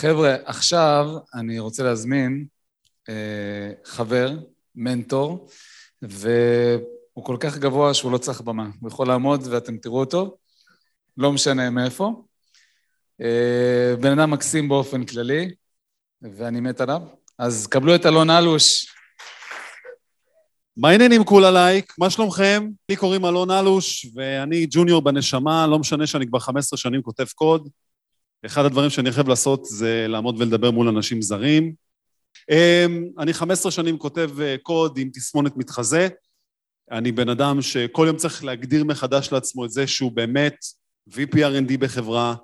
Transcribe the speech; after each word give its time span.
חבר'ה, 0.00 0.36
עכשיו 0.44 1.06
אני 1.34 1.58
רוצה 1.58 1.82
להזמין 1.82 2.46
אה, 3.08 3.72
חבר, 3.84 4.32
מנטור, 4.74 5.48
והוא 6.02 7.24
כל 7.24 7.36
כך 7.40 7.58
גבוה 7.58 7.94
שהוא 7.94 8.12
לא 8.12 8.18
צריך 8.18 8.40
במה. 8.40 8.68
הוא 8.80 8.88
יכול 8.88 9.08
לעמוד 9.08 9.46
ואתם 9.50 9.76
תראו 9.76 10.00
אותו, 10.00 10.36
לא 11.16 11.32
משנה 11.32 11.70
מאיפה. 11.70 12.22
אה, 13.20 13.94
בן 14.00 14.18
אדם 14.18 14.30
מקסים 14.30 14.68
באופן 14.68 15.04
כללי, 15.04 15.50
ואני 16.22 16.60
מת 16.60 16.80
עליו. 16.80 17.02
אז 17.38 17.66
קבלו 17.66 17.94
את 17.94 18.06
אלון 18.06 18.30
אלוש. 18.30 18.94
מה 20.76 20.88
העניינים 20.88 21.24
כולה 21.24 21.50
לייק? 21.50 21.94
מה 21.98 22.10
שלומכם? 22.10 22.68
לי 22.88 22.96
קוראים 22.96 23.24
אלון 23.24 23.50
אלוש, 23.50 24.06
ואני 24.14 24.66
ג'וניור 24.70 25.02
בנשמה, 25.02 25.66
לא 25.66 25.78
משנה 25.78 26.06
שאני 26.06 26.26
כבר 26.26 26.38
15 26.38 26.76
שנים 26.76 27.02
כותב 27.02 27.26
קוד. 27.34 27.68
אחד 28.46 28.64
הדברים 28.64 28.90
שאני 28.90 29.12
חייב 29.12 29.28
לעשות 29.28 29.64
זה 29.64 30.06
לעמוד 30.08 30.40
ולדבר 30.40 30.70
מול 30.70 30.88
אנשים 30.88 31.22
זרים. 31.22 31.74
אמ, 32.50 33.04
אני 33.18 33.32
15 33.32 33.72
שנים 33.72 33.98
כותב 33.98 34.30
אה, 34.40 34.56
קוד 34.62 34.98
עם 34.98 35.10
תסמונת 35.12 35.56
מתחזה. 35.56 36.08
אני 36.90 37.12
בן 37.12 37.28
אדם 37.28 37.62
שכל 37.62 38.04
יום 38.06 38.16
צריך 38.16 38.44
להגדיר 38.44 38.84
מחדש 38.84 39.32
לעצמו 39.32 39.64
את 39.64 39.70
זה 39.70 39.86
שהוא 39.86 40.12
באמת 40.12 40.56
VP 41.10 41.34
R&D 41.34 41.78
בחברה, 41.78 42.34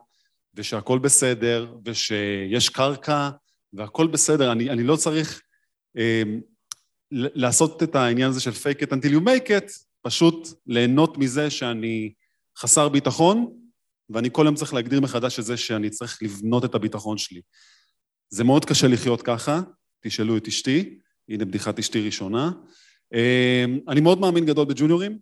ושהכול 0.55 0.99
בסדר, 0.99 1.75
ושיש 1.85 2.69
קרקע, 2.69 3.31
והכול 3.73 4.07
בסדר. 4.07 4.53
אני, 4.53 4.71
אני 4.71 4.83
לא 4.83 4.97
צריך 4.97 5.43
אה, 5.99 6.23
לעשות 7.11 7.83
את 7.83 7.95
העניין 7.95 8.29
הזה 8.29 8.41
של 8.41 8.51
fake 8.51 8.83
it 8.83 8.89
until 8.89 9.11
you 9.11 9.21
make 9.21 9.49
it, 9.49 9.73
פשוט 10.03 10.49
ליהנות 10.67 11.19
מזה 11.19 11.51
שאני 11.51 12.13
חסר 12.59 12.89
ביטחון, 12.89 13.66
ואני 14.11 14.29
כל 14.33 14.43
יום 14.47 14.55
צריך 14.55 14.75
להגדיר 14.75 15.01
מחדש 15.01 15.39
את 15.39 15.45
זה 15.45 15.57
שאני 15.57 15.91
צריך 15.91 16.19
לבנות 16.23 16.65
את 16.65 16.75
הביטחון 16.75 17.19
שלי. 17.19 17.41
זה 18.29 18.45
מאוד 18.45 18.65
קשה 18.65 18.89
לחיות 18.89 19.23
ככה, 19.23 19.61
תשאלו 20.01 20.37
את 20.37 20.49
אשתי, 20.49 20.99
הנה 21.29 21.45
בדיחת 21.45 21.79
אשתי 21.79 22.01
ראשונה. 22.01 22.51
אמ, 23.15 23.79
אני 23.89 24.01
מאוד 24.01 24.21
מאמין 24.21 24.47
גדול 24.47 24.65
בג'וניורים. 24.65 25.19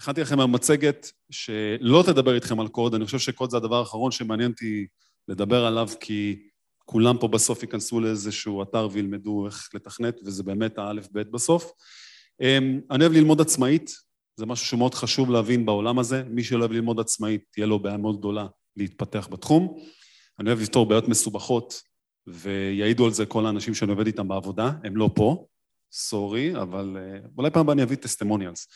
הכנתי 0.00 0.20
לכם 0.20 0.40
המצגת 0.40 1.12
שלא 1.30 2.04
תדבר 2.06 2.34
איתכם 2.34 2.60
על 2.60 2.68
קוד, 2.68 2.94
אני 2.94 3.04
חושב 3.04 3.18
שקוד 3.18 3.50
זה 3.50 3.56
הדבר 3.56 3.76
האחרון 3.76 4.10
שמעניין 4.10 4.50
אותי 4.50 4.86
לדבר 5.28 5.64
עליו, 5.64 5.88
כי 6.00 6.42
כולם 6.84 7.18
פה 7.18 7.28
בסוף 7.28 7.62
ייכנסו 7.62 8.00
לאיזשהו 8.00 8.62
אתר 8.62 8.88
וילמדו 8.92 9.46
איך 9.46 9.68
לתכנת, 9.74 10.20
וזה 10.24 10.42
באמת 10.42 10.78
האלף-בית 10.78 11.30
בסוף. 11.30 11.72
אמ, 12.40 12.80
אני 12.90 13.04
אוהב 13.04 13.12
ללמוד 13.12 13.40
עצמאית, 13.40 13.90
זה 14.38 14.46
משהו 14.46 14.66
שמאוד 14.66 14.94
חשוב 14.94 15.30
להבין 15.30 15.66
בעולם 15.66 15.98
הזה. 15.98 16.22
מי 16.30 16.44
שלא 16.44 16.58
אוהב 16.58 16.72
ללמוד 16.72 17.00
עצמאית, 17.00 17.44
תהיה 17.50 17.66
לו 17.66 17.78
בעיה 17.78 17.96
מאוד 17.96 18.18
גדולה 18.18 18.46
להתפתח 18.76 19.28
בתחום. 19.30 19.78
אני 20.38 20.48
אוהב 20.48 20.60
לפתור 20.60 20.86
בעיות 20.86 21.08
מסובכות, 21.08 21.82
ויעידו 22.26 23.04
על 23.04 23.12
זה 23.12 23.26
כל 23.26 23.46
האנשים 23.46 23.74
שאני 23.74 23.90
עובד 23.90 24.06
איתם 24.06 24.28
בעבודה, 24.28 24.70
הם 24.84 24.96
לא 24.96 25.10
פה, 25.14 25.46
סורי, 25.92 26.56
אבל 26.56 26.96
אה, 26.98 27.18
אולי 27.38 27.50
פעם 27.50 27.60
הבאה 27.60 27.72
אני 27.72 27.82
אביא 27.82 27.96
טסטימוניאלס. 27.96 28.68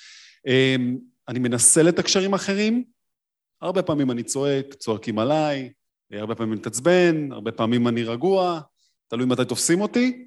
אמ, 0.47 0.99
אני 1.29 1.39
מנסה 1.39 1.83
לתקשר 1.83 2.21
עם 2.21 2.35
אחרים, 2.35 2.85
הרבה 3.61 3.83
פעמים 3.83 4.11
אני 4.11 4.23
צועק, 4.23 4.75
צועקים 4.75 5.19
עליי, 5.19 5.73
הרבה 6.13 6.35
פעמים 6.35 6.53
אני 6.53 6.61
מתעצבן, 6.61 7.33
הרבה 7.33 7.53
פעמים 7.53 7.89
אני 7.89 8.05
רגוע, 8.05 8.61
תלוי 9.09 9.27
מתי 9.27 9.45
תופסים 9.45 9.81
אותי, 9.81 10.27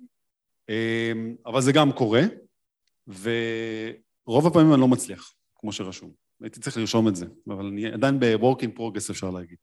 אמ, 0.70 1.36
אבל 1.46 1.62
זה 1.62 1.72
גם 1.72 1.92
קורה, 1.92 2.22
ורוב 4.28 4.48
הפעמים 4.48 4.74
אני 4.74 4.82
לא 4.82 4.88
מצליח, 4.88 5.34
כמו 5.56 5.72
שרשום. 5.72 6.12
הייתי 6.42 6.60
צריך 6.60 6.78
לרשום 6.78 7.08
את 7.08 7.16
זה, 7.16 7.26
אבל 7.48 7.66
אני 7.66 7.86
עדיין 7.92 8.20
ב-work 8.20 8.60
in 8.62 8.80
progress 8.80 9.12
אפשר 9.12 9.30
להגיד. 9.30 9.58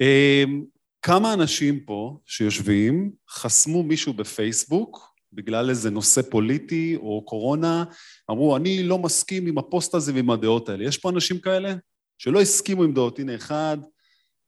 אמ, 0.00 0.64
כמה 1.02 1.32
אנשים 1.32 1.80
פה 1.80 2.18
שיושבים 2.26 3.12
חסמו 3.30 3.82
מישהו 3.82 4.12
בפייסבוק 4.12 5.10
בגלל 5.32 5.70
איזה 5.70 5.90
נושא 5.90 6.22
פוליטי 6.30 6.96
או 6.96 7.24
קורונה, 7.24 7.84
אמרו, 8.30 8.56
אני 8.56 8.82
לא 8.82 8.98
מסכים 8.98 9.46
עם 9.46 9.58
הפוסט 9.58 9.94
הזה 9.94 10.14
ועם 10.14 10.30
הדעות 10.30 10.68
האלה. 10.68 10.84
יש 10.84 10.98
פה 10.98 11.10
אנשים 11.10 11.38
כאלה 11.38 11.74
שלא 12.18 12.40
הסכימו 12.40 12.82
עם 12.82 12.94
דעות. 12.94 13.18
הנה, 13.18 13.34
אחד, 13.34 13.78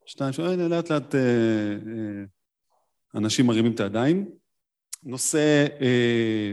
שתיים, 0.07 0.33
שלוש, 0.33 0.49
לאט 0.49 0.91
לאט 0.91 1.15
אה, 1.15 1.21
אה, 1.21 2.25
אנשים 3.15 3.47
מרימים 3.47 3.73
את 3.73 3.81
הידיים. 3.81 4.31
נושא 5.03 5.67
אה, 5.81 6.53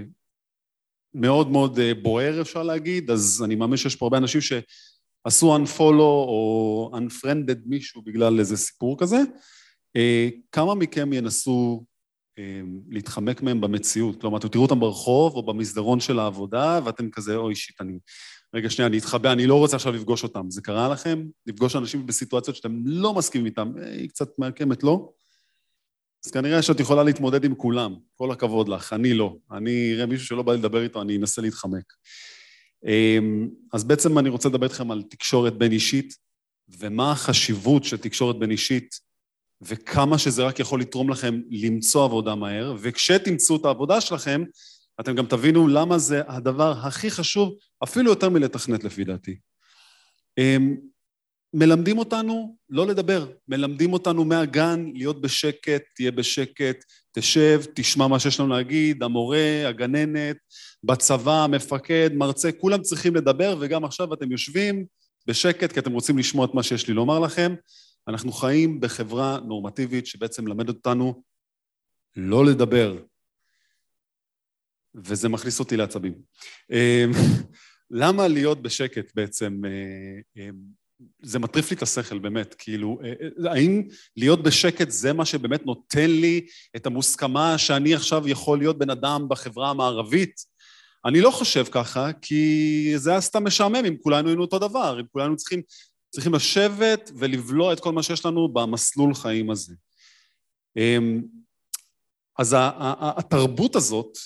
מאוד 1.13 1.49
מאוד 1.51 1.79
אה, 1.79 1.93
בוער, 1.93 2.41
אפשר 2.41 2.63
להגיד, 2.63 3.11
אז 3.11 3.41
אני 3.45 3.55
מאמין 3.55 3.77
שיש 3.77 3.95
פה 3.95 4.05
הרבה 4.05 4.17
אנשים 4.17 4.41
שעשו 4.41 5.57
unfollow 5.57 5.99
או 5.99 6.91
unfriended 6.93 7.59
מישהו 7.65 8.01
בגלל 8.01 8.39
איזה 8.39 8.57
סיפור 8.57 8.99
כזה. 8.99 9.17
אה, 9.95 10.29
כמה 10.51 10.75
מכם 10.75 11.13
ינסו 11.13 11.83
אה, 12.39 12.61
להתחמק 12.89 13.41
מהם 13.41 13.61
במציאות? 13.61 14.21
כלומר, 14.21 14.37
אתם 14.37 14.47
תראו 14.47 14.63
אותם 14.63 14.79
ברחוב 14.79 15.35
או 15.35 15.43
במסדרון 15.45 15.99
של 15.99 16.19
העבודה, 16.19 16.79
ואתם 16.85 17.09
כזה, 17.09 17.35
אוי 17.35 17.55
שיט, 17.55 17.81
אני... 17.81 17.99
רגע, 18.53 18.69
שנייה, 18.69 18.87
אני 18.87 18.97
אתחבא, 18.97 19.31
אני 19.31 19.47
לא 19.47 19.55
רוצה 19.55 19.75
עכשיו 19.75 19.93
לפגוש 19.93 20.23
אותם. 20.23 20.45
זה 20.49 20.61
קרה 20.61 20.89
לכם? 20.89 21.25
לפגוש 21.45 21.75
אנשים 21.75 22.05
בסיטואציות 22.05 22.55
שאתם 22.55 22.81
לא 22.85 23.13
מסכימים 23.13 23.45
איתם, 23.45 23.71
היא 23.91 24.09
קצת 24.09 24.27
מעקמת, 24.37 24.83
לא? 24.83 25.09
אז 26.25 26.31
כנראה 26.31 26.61
שאת 26.61 26.79
יכולה 26.79 27.03
להתמודד 27.03 27.43
עם 27.43 27.55
כולם. 27.55 27.95
כל 28.15 28.31
הכבוד 28.31 28.69
לך, 28.69 28.93
אני 28.93 29.13
לא. 29.13 29.35
אני 29.51 29.93
אראה 29.93 30.05
מישהו 30.05 30.27
שלא 30.27 30.43
בא 30.43 30.53
לדבר 30.53 30.83
איתו, 30.83 31.01
אני 31.01 31.17
אנסה 31.17 31.41
להתחמק. 31.41 31.93
אז 33.73 33.83
בעצם 33.83 34.19
אני 34.19 34.29
רוצה 34.29 34.49
לדבר 34.49 34.65
איתכם 34.65 34.91
על 34.91 35.03
תקשורת 35.03 35.57
בין 35.57 35.71
אישית, 35.71 36.13
ומה 36.79 37.11
החשיבות 37.11 37.83
של 37.83 37.97
תקשורת 37.97 38.39
בין 38.39 38.51
אישית 38.51 38.99
וכמה 39.61 40.17
שזה 40.17 40.43
רק 40.43 40.59
יכול 40.59 40.81
לתרום 40.81 41.09
לכם 41.09 41.41
למצוא 41.49 42.05
עבודה 42.05 42.35
מהר, 42.35 42.75
וכשתמצאו 42.79 43.55
את 43.55 43.65
העבודה 43.65 44.01
שלכם, 44.01 44.43
אתם 44.99 45.15
גם 45.15 45.25
תבינו 45.25 45.67
למה 45.67 45.97
זה 45.97 46.21
הדבר 46.27 46.71
הכי 46.71 47.11
חשוב, 47.11 47.55
אפילו 47.83 48.09
יותר 48.09 48.29
מלתכנת 48.29 48.83
לפי 48.83 49.03
דעתי. 49.03 49.37
אמ, 51.55 51.59
מלמדים 51.59 51.97
אותנו 51.97 52.57
לא 52.69 52.87
לדבר, 52.87 53.27
מלמדים 53.47 53.93
אותנו 53.93 54.25
מהגן 54.25 54.85
להיות 54.93 55.21
בשקט, 55.21 55.81
תהיה 55.95 56.11
בשקט, 56.11 56.83
תשב, 57.11 57.61
תשמע 57.73 58.07
מה 58.07 58.19
שיש 58.19 58.39
לנו 58.39 58.49
להגיד, 58.49 59.03
המורה, 59.03 59.67
הגננת, 59.67 60.37
בצבא, 60.83 61.43
המפקד, 61.43 62.09
מרצה, 62.13 62.51
כולם 62.51 62.81
צריכים 62.81 63.15
לדבר, 63.15 63.57
וגם 63.59 63.85
עכשיו 63.85 64.13
אתם 64.13 64.31
יושבים 64.31 64.85
בשקט 65.27 65.71
כי 65.71 65.79
אתם 65.79 65.91
רוצים 65.91 66.17
לשמוע 66.17 66.45
את 66.45 66.53
מה 66.53 66.63
שיש 66.63 66.87
לי 66.87 66.93
לומר 66.93 67.19
לכם. 67.19 67.55
אנחנו 68.07 68.31
חיים 68.31 68.79
בחברה 68.79 69.39
נורמטיבית 69.47 70.07
שבעצם 70.07 70.45
מלמדת 70.45 70.69
אותנו 70.69 71.23
לא 72.15 72.45
לדבר, 72.45 72.97
וזה 74.95 75.29
מכניס 75.29 75.59
אותי 75.59 75.77
לעצבים. 75.77 76.13
אמ, 76.71 77.11
למה 77.91 78.27
להיות 78.27 78.61
בשקט 78.61 79.11
בעצם? 79.15 79.61
זה 81.21 81.39
מטריף 81.39 81.71
לי 81.71 81.77
את 81.77 81.81
השכל, 81.81 82.19
באמת, 82.19 82.55
כאילו, 82.57 82.99
אה, 83.03 83.13
אה, 83.45 83.51
האם 83.51 83.83
להיות 84.17 84.43
בשקט 84.43 84.89
זה 84.89 85.13
מה 85.13 85.25
שבאמת 85.25 85.65
נותן 85.65 86.11
לי 86.11 86.47
את 86.75 86.85
המוסכמה 86.85 87.57
שאני 87.57 87.93
עכשיו 87.93 88.27
יכול 88.27 88.57
להיות 88.59 88.77
בן 88.77 88.89
אדם 88.89 89.25
בחברה 89.29 89.69
המערבית? 89.69 90.45
אני 91.05 91.21
לא 91.21 91.31
חושב 91.31 91.65
ככה, 91.71 92.13
כי 92.21 92.93
זה 92.95 93.11
היה 93.11 93.21
סתם 93.21 93.43
משעמם 93.43 93.85
אם 93.85 93.95
כולנו 94.01 94.27
היינו 94.27 94.41
אותו 94.41 94.59
דבר, 94.59 94.99
אם 94.99 95.05
כולנו 95.11 95.35
צריכים 95.35 95.61
צריכים 96.09 96.33
לשבת 96.33 97.11
ולבלוע 97.15 97.73
את 97.73 97.79
כל 97.79 97.91
מה 97.91 98.03
שיש 98.03 98.25
לנו 98.25 98.53
במסלול 98.53 99.13
חיים 99.13 99.51
הזה. 99.51 99.73
אמ, 100.77 101.21
אז 102.37 102.55
התרבות 102.57 103.75
הזאת 103.75 104.17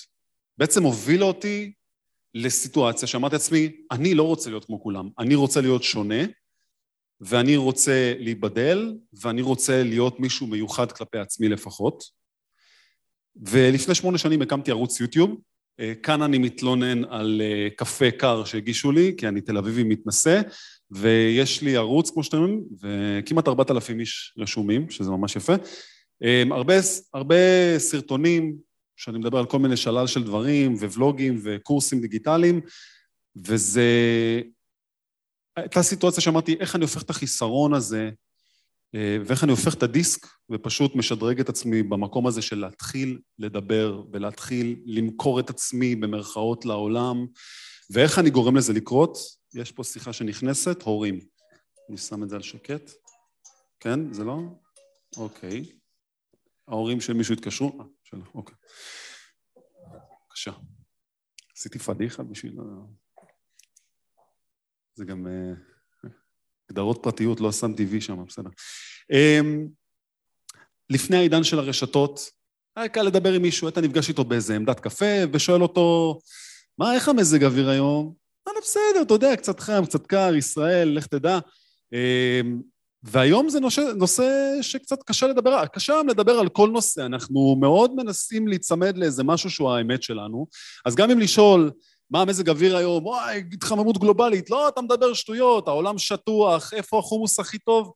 בעצם 0.58 0.82
הובילה 0.82 1.24
אותי 1.24 1.72
לסיטואציה 2.34 3.08
שאמרתי 3.08 3.34
לעצמי, 3.34 3.72
אני 3.90 4.14
לא 4.14 4.22
רוצה 4.22 4.50
להיות 4.50 4.64
כמו 4.64 4.82
כולם, 4.82 5.08
אני 5.18 5.34
רוצה 5.34 5.60
להיות 5.60 5.82
שונה, 5.82 6.24
ואני 7.20 7.56
רוצה 7.56 8.14
להיבדל, 8.18 8.94
ואני 9.22 9.42
רוצה 9.42 9.82
להיות 9.82 10.20
מישהו 10.20 10.46
מיוחד 10.46 10.92
כלפי 10.92 11.18
עצמי 11.18 11.48
לפחות. 11.48 12.04
ולפני 13.36 13.94
שמונה 13.94 14.18
שנים 14.18 14.42
הקמתי 14.42 14.70
ערוץ 14.70 15.00
יוטיוב, 15.00 15.40
אה, 15.80 15.92
כאן 16.02 16.22
אני 16.22 16.38
מתלונן 16.38 17.04
על 17.04 17.42
אה, 17.44 17.68
קפה 17.76 18.10
קר 18.10 18.44
שהגישו 18.44 18.92
לי, 18.92 19.14
כי 19.16 19.28
אני 19.28 19.40
תל 19.40 19.58
אביבי 19.58 19.84
מתנשא, 19.84 20.40
ויש 20.90 21.62
לי 21.62 21.76
ערוץ, 21.76 22.10
כמו 22.10 22.24
שאתם 22.24 22.36
אומרים, 22.36 22.62
וכמעט 22.82 23.48
ארבעת 23.48 23.70
אלפים 23.70 24.00
איש 24.00 24.34
רשומים, 24.38 24.90
שזה 24.90 25.10
ממש 25.10 25.36
יפה. 25.36 25.54
אמ, 26.22 26.52
הרבה, 26.52 26.74
הרבה 27.14 27.34
סרטונים, 27.78 28.56
שאני 28.96 29.18
מדבר 29.18 29.38
על 29.38 29.46
כל 29.46 29.58
מיני 29.58 29.76
שלל 29.76 30.06
של 30.06 30.24
דברים, 30.24 30.74
וולוגים 30.74 31.38
וקורסים 31.42 32.00
דיגיטליים, 32.00 32.60
וזה... 33.36 33.90
הייתה 35.56 35.82
סיטואציה 35.82 36.22
שאמרתי, 36.22 36.56
איך 36.60 36.76
אני 36.76 36.82
הופך 36.82 37.02
את 37.02 37.10
החיסרון 37.10 37.74
הזה, 37.74 38.10
אה, 38.94 39.16
ואיך 39.26 39.44
אני 39.44 39.50
הופך 39.50 39.74
את 39.74 39.82
הדיסק, 39.82 40.26
ופשוט 40.50 40.94
משדרג 40.94 41.40
את 41.40 41.48
עצמי 41.48 41.82
במקום 41.82 42.26
הזה 42.26 42.42
של 42.42 42.58
להתחיל 42.58 43.20
לדבר, 43.38 44.04
ולהתחיל 44.12 44.82
למכור 44.86 45.40
את 45.40 45.50
עצמי 45.50 45.94
במרכאות 45.94 46.64
לעולם, 46.64 47.26
ואיך 47.90 48.18
אני 48.18 48.30
גורם 48.30 48.56
לזה 48.56 48.72
לקרות? 48.72 49.18
יש 49.54 49.72
פה 49.72 49.84
שיחה 49.84 50.12
שנכנסת, 50.12 50.82
הורים. 50.82 51.20
אני 51.88 51.98
שם 51.98 52.22
את 52.22 52.28
זה 52.28 52.36
על 52.36 52.42
שקט. 52.42 52.90
כן? 53.80 54.12
זה 54.12 54.24
לא? 54.24 54.38
אוקיי. 55.16 55.64
ההורים 56.68 57.00
של 57.00 57.12
מישהו 57.12 57.34
התקשרו? 57.34 57.80
אה, 57.80 57.84
שלא, 58.04 58.22
אוקיי. 58.34 58.54
בבקשה. 60.26 60.52
עשיתי 61.56 61.78
פדיחה 61.78 62.22
בשביל... 62.22 62.56
זה 64.94 65.04
גם 65.04 65.26
אה, 65.26 65.52
הגדרות 66.70 66.98
פרטיות, 67.02 67.40
לא 67.40 67.52
שמתי 67.52 67.84
וי 67.84 68.00
שם, 68.00 68.24
בסדר. 68.24 68.50
אמ, 69.12 69.66
לפני 70.90 71.16
העידן 71.16 71.44
של 71.44 71.58
הרשתות, 71.58 72.30
היה 72.76 72.88
קל 72.88 73.02
לדבר 73.02 73.32
עם 73.32 73.42
מישהו, 73.42 73.66
היית 73.68 73.78
נפגש 73.78 74.08
איתו 74.08 74.24
באיזה 74.24 74.56
עמדת 74.56 74.80
קפה 74.80 75.14
ושואל 75.32 75.62
אותו, 75.62 76.18
מה, 76.78 76.94
איך 76.94 77.08
המזג 77.08 77.44
אוויר 77.44 77.68
היום? 77.68 78.14
אמר 78.48 78.58
בסדר, 78.62 79.02
אתה 79.02 79.14
יודע, 79.14 79.36
קצת 79.36 79.60
חם, 79.60 79.84
קצת 79.84 80.06
קר, 80.06 80.34
ישראל, 80.34 80.88
לך 80.88 81.06
תדע. 81.06 81.38
אמ, 81.92 82.60
והיום 83.02 83.48
זה 83.48 83.60
נושא, 83.60 83.80
נושא 83.96 84.58
שקצת 84.62 85.02
קשה 85.02 85.26
לדבר, 85.26 85.66
קשה 85.66 85.92
היום 85.92 86.08
לדבר 86.08 86.32
על 86.32 86.48
כל 86.48 86.70
נושא, 86.70 87.06
אנחנו 87.06 87.56
מאוד 87.60 87.94
מנסים 87.94 88.48
להיצמד 88.48 88.98
לאיזה 88.98 89.24
משהו 89.24 89.50
שהוא 89.50 89.70
האמת 89.70 90.02
שלנו, 90.02 90.46
אז 90.84 90.94
גם 90.94 91.10
אם 91.10 91.18
לשאול 91.18 91.70
מה 92.10 92.22
המזג 92.22 92.48
אוויר 92.48 92.76
היום, 92.76 93.06
וואי, 93.06 93.44
התחממות 93.52 93.98
גלובלית, 93.98 94.50
לא, 94.50 94.68
אתה 94.68 94.82
מדבר 94.82 95.14
שטויות, 95.14 95.68
העולם 95.68 95.98
שטוח, 95.98 96.74
איפה 96.74 96.98
החומוס 96.98 97.40
הכי 97.40 97.58
טוב? 97.58 97.92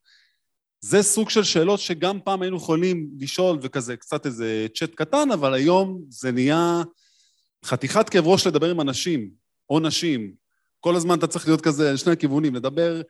זה 0.80 1.02
סוג 1.02 1.30
של 1.30 1.44
שאלות 1.44 1.80
שגם 1.80 2.18
פעם 2.24 2.42
היינו 2.42 2.56
יכולים 2.56 3.08
לשאול 3.18 3.58
וכזה 3.62 3.96
קצת 3.96 4.26
איזה 4.26 4.66
צ'אט 4.74 4.94
קטן, 4.94 5.30
אבל 5.30 5.54
היום 5.54 6.02
זה 6.08 6.32
נהיה 6.32 6.82
חתיכת 7.64 8.08
כאב 8.08 8.26
ראש 8.26 8.46
לדבר 8.46 8.70
עם 8.70 8.80
אנשים, 8.80 9.30
או 9.70 9.80
נשים. 9.80 10.32
כל 10.80 10.96
הזמן 10.96 11.18
אתה 11.18 11.26
צריך 11.26 11.46
להיות 11.46 11.60
כזה 11.60 11.92
לשני 11.92 12.12
הכיוונים, 12.12 12.54
לדבר 12.54 13.02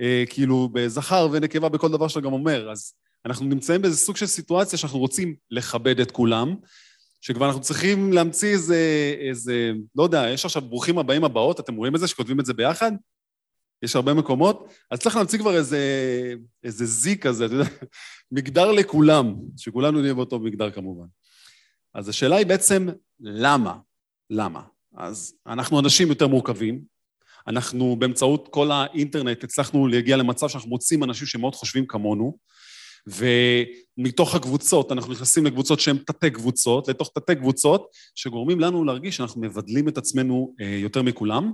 אה, 0.00 0.24
כאילו 0.30 0.68
בזכר 0.72 1.28
ונקבה 1.32 1.68
בכל 1.68 1.88
דבר 1.88 2.08
שאתה 2.08 2.20
גם 2.20 2.32
אומר. 2.32 2.70
אז 2.70 2.92
אנחנו 3.26 3.46
נמצאים 3.46 3.82
באיזה 3.82 3.96
סוג 3.96 4.16
של 4.16 4.26
סיטואציה 4.26 4.78
שאנחנו 4.78 4.98
רוצים 4.98 5.34
לכבד 5.50 6.00
את 6.00 6.10
כולם, 6.10 6.54
שכבר 7.22 7.46
אנחנו 7.46 7.60
צריכים 7.60 8.12
להמציא 8.12 8.52
איזה, 8.52 8.76
איזה, 9.20 9.72
לא 9.96 10.02
יודע, 10.02 10.28
יש 10.30 10.44
עכשיו 10.44 10.62
ברוכים 10.62 10.98
הבאים 10.98 11.24
הבאות, 11.24 11.60
אתם 11.60 11.74
רואים 11.74 11.94
את 11.94 12.00
זה, 12.00 12.08
שכותבים 12.08 12.40
את 12.40 12.46
זה 12.46 12.54
ביחד? 12.54 12.92
יש 13.82 13.96
הרבה 13.96 14.14
מקומות, 14.14 14.72
אז 14.90 14.98
צריך 14.98 15.16
להמציא 15.16 15.38
כבר 15.38 15.56
איזה, 15.56 15.78
איזה 16.64 16.86
זי 16.86 17.18
כזה, 17.18 17.46
אתה 17.46 17.54
יודע, 17.54 17.70
מגדר 18.32 18.72
לכולם, 18.72 19.34
שכולנו 19.56 20.00
נהיה 20.00 20.14
באותו 20.14 20.38
מגדר 20.38 20.70
כמובן. 20.70 21.06
אז 21.94 22.08
השאלה 22.08 22.36
היא 22.36 22.46
בעצם, 22.46 22.88
למה? 23.20 23.76
למה? 24.30 24.62
אז 24.96 25.34
אנחנו 25.46 25.80
אנשים 25.80 26.08
יותר 26.08 26.28
מורכבים, 26.28 26.82
אנחנו 27.46 27.96
באמצעות 27.98 28.48
כל 28.50 28.70
האינטרנט 28.70 29.44
הצלחנו 29.44 29.86
להגיע 29.86 30.16
למצב 30.16 30.48
שאנחנו 30.48 30.70
מוצאים 30.70 31.04
אנשים 31.04 31.26
שמאוד 31.26 31.54
חושבים 31.54 31.86
כמונו, 31.86 32.38
ומתוך 33.06 34.34
הקבוצות, 34.34 34.92
אנחנו 34.92 35.12
נכנסים 35.12 35.46
לקבוצות 35.46 35.80
שהן 35.80 35.96
תתי 35.96 36.30
קבוצות, 36.30 36.88
לתוך 36.88 37.10
תתי 37.14 37.34
קבוצות, 37.34 37.86
שגורמים 38.14 38.60
לנו 38.60 38.84
להרגיש 38.84 39.16
שאנחנו 39.16 39.40
מבדלים 39.40 39.88
את 39.88 39.98
עצמנו 39.98 40.54
אה, 40.60 40.66
יותר 40.66 41.02
מכולם, 41.02 41.52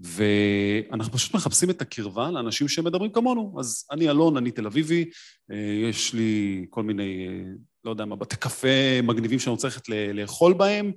ואנחנו 0.00 1.12
פשוט 1.12 1.34
מחפשים 1.34 1.70
את 1.70 1.82
הקרבה 1.82 2.30
לאנשים 2.30 2.68
שמדברים 2.68 3.12
כמונו. 3.12 3.56
אז 3.58 3.86
אני 3.90 4.10
אלון, 4.10 4.36
אני 4.36 4.50
תל 4.50 4.66
אביבי, 4.66 5.04
אה, 5.52 5.88
יש 5.90 6.14
לי 6.14 6.64
כל 6.70 6.82
מיני, 6.82 7.26
אה, 7.28 7.52
לא 7.84 7.90
יודע 7.90 8.04
מה, 8.04 8.16
בתי 8.16 8.36
קפה 8.36 9.02
מגניבים 9.02 9.38
שאני 9.38 9.50
רוצה 9.50 9.68
ללכת 9.68 9.88
לאכול 9.88 10.52
בהם, 10.52 10.92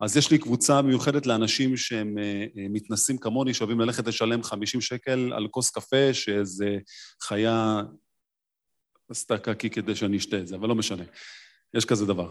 אז 0.00 0.16
יש 0.16 0.30
לי 0.30 0.38
קבוצה 0.38 0.82
מיוחדת 0.82 1.26
לאנשים 1.26 1.76
שהם 1.76 2.14
מתנסים 2.54 3.18
כמוני, 3.18 3.54
שאוהבים 3.54 3.80
ללכת 3.80 4.06
לשלם 4.06 4.42
50 4.42 4.80
שקל 4.80 5.32
על 5.36 5.48
כוס 5.50 5.70
קפה, 5.70 6.14
שאיזה 6.14 6.78
חיה 7.22 7.82
עשתה 9.10 9.38
קקי 9.38 9.70
כדי 9.70 9.94
שאני 9.94 10.16
אשתה 10.16 10.38
את 10.38 10.46
זה, 10.46 10.56
אבל 10.56 10.68
לא 10.68 10.74
משנה. 10.74 11.04
יש 11.74 11.84
כזה 11.84 12.06
דבר. 12.06 12.30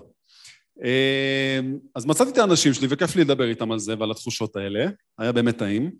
אמ, 0.79 1.77
אז 1.95 2.05
מצאתי 2.05 2.31
את 2.31 2.37
האנשים 2.37 2.73
שלי, 2.73 2.87
וכיף 2.89 3.15
לי 3.15 3.23
לדבר 3.23 3.49
איתם 3.49 3.71
על 3.71 3.79
זה 3.79 3.95
ועל 3.99 4.11
התחושות 4.11 4.55
האלה, 4.55 4.85
היה 5.17 5.31
באמת 5.31 5.57
טעים. 5.57 5.91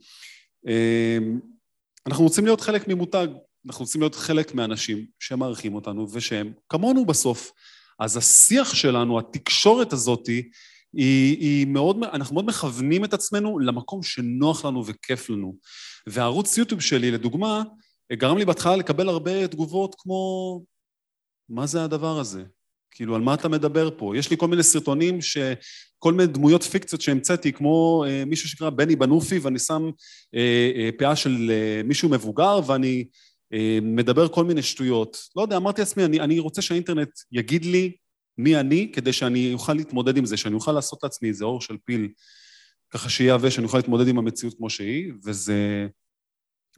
אמ, 0.68 1.40
אנחנו 2.08 2.24
רוצים 2.24 2.46
להיות 2.46 2.62
חלק 2.62 2.88
ממותג, 2.88 3.28
אנחנו 3.68 3.86
רוצים 3.86 4.02
להיות 4.02 4.16
חלק 4.16 4.56
מהאנשים 4.56 5.06
שמעריכים 5.20 5.76
אותנו 5.76 6.08
ושהם 6.14 6.54
כמונו 6.70 7.06
בסוף. 7.06 7.52
אז 8.00 8.18
השיח 8.18 8.74
שלנו, 8.74 9.20
התקשורת 9.20 9.94
הזאת, 9.94 10.28
היא, 10.28 11.38
היא 11.38 11.68
מאוד, 11.68 11.98
אנחנו 12.04 12.34
מאוד 12.34 12.46
מכוונים 12.46 13.06
את 13.06 13.14
עצמנו 13.14 13.60
למקום 13.60 14.04
שנוח 14.04 14.66
לנו 14.66 14.86
וכיף 14.86 15.30
לנו. 15.30 15.58
והערוץ 16.08 16.58
יוטיוב 16.58 16.82
שלי, 16.82 17.12
לדוגמה, 17.12 17.64
גרם 18.14 18.38
לי 18.38 18.46
בהתחלה 18.46 18.76
לקבל 18.76 19.10
הרבה 19.10 19.48
תגובות 19.48 19.96
כמו, 19.98 20.64
מה 21.50 21.68
זה 21.68 21.84
הדבר 21.84 22.20
הזה? 22.20 22.44
כאילו, 22.92 23.16
על 23.16 23.22
מה 23.22 23.34
אתה 23.34 23.50
מדבר 23.50 23.90
פה? 23.98 24.18
יש 24.18 24.32
לי 24.32 24.38
כל 24.38 24.48
מיני 24.48 24.64
סרטונים 24.64 25.22
ש... 25.22 25.38
כל 26.04 26.14
מיני 26.14 26.34
דמויות 26.34 26.64
פיקציות 26.64 27.02
שהמצאתי, 27.02 27.54
כמו 27.54 28.06
אה, 28.08 28.26
מישהו 28.26 28.50
שקרא 28.50 28.70
בני 28.70 28.96
בנופי, 28.96 29.40
ואני 29.40 29.60
שם 29.60 29.90
אה, 30.36 30.72
אה, 30.76 30.90
פאה 30.98 31.16
של 31.16 31.52
אה, 31.52 31.82
מישהו 31.84 32.10
מבוגר, 32.10 32.60
ואני 32.68 33.06
אה, 33.54 33.80
מדבר 33.82 34.28
כל 34.28 34.46
מיני 34.46 34.62
שטויות. 34.62 35.18
לא 35.36 35.42
יודע, 35.42 35.58
אמרתי 35.58 35.82
לעצמי, 35.82 36.06
אני, 36.06 36.20
אני 36.20 36.40
רוצה 36.40 36.62
שהאינטרנט 36.62 37.10
יגיד 37.32 37.66
לי 37.66 37.92
מי 38.38 38.60
אני, 38.60 38.92
כדי 38.94 39.14
שאני 39.14 39.54
אוכל 39.54 39.74
להתמודד 39.74 40.18
עם 40.18 40.26
זה, 40.26 40.38
שאני 40.38 40.56
אוכל 40.56 40.72
לעשות 40.72 41.04
לעצמי 41.04 41.30
איזה 41.30 41.46
אור 41.46 41.62
של 41.62 41.78
פיל, 41.86 42.10
ככה 42.90 43.10
שיהיה 43.10 43.34
עבה, 43.34 43.52
שאני 43.52 43.66
אוכל 43.66 43.78
להתמודד 43.78 44.08
עם 44.08 44.18
המציאות 44.18 44.58
כמו 44.58 44.70
שהיא, 44.70 45.12
וזה... 45.26 45.88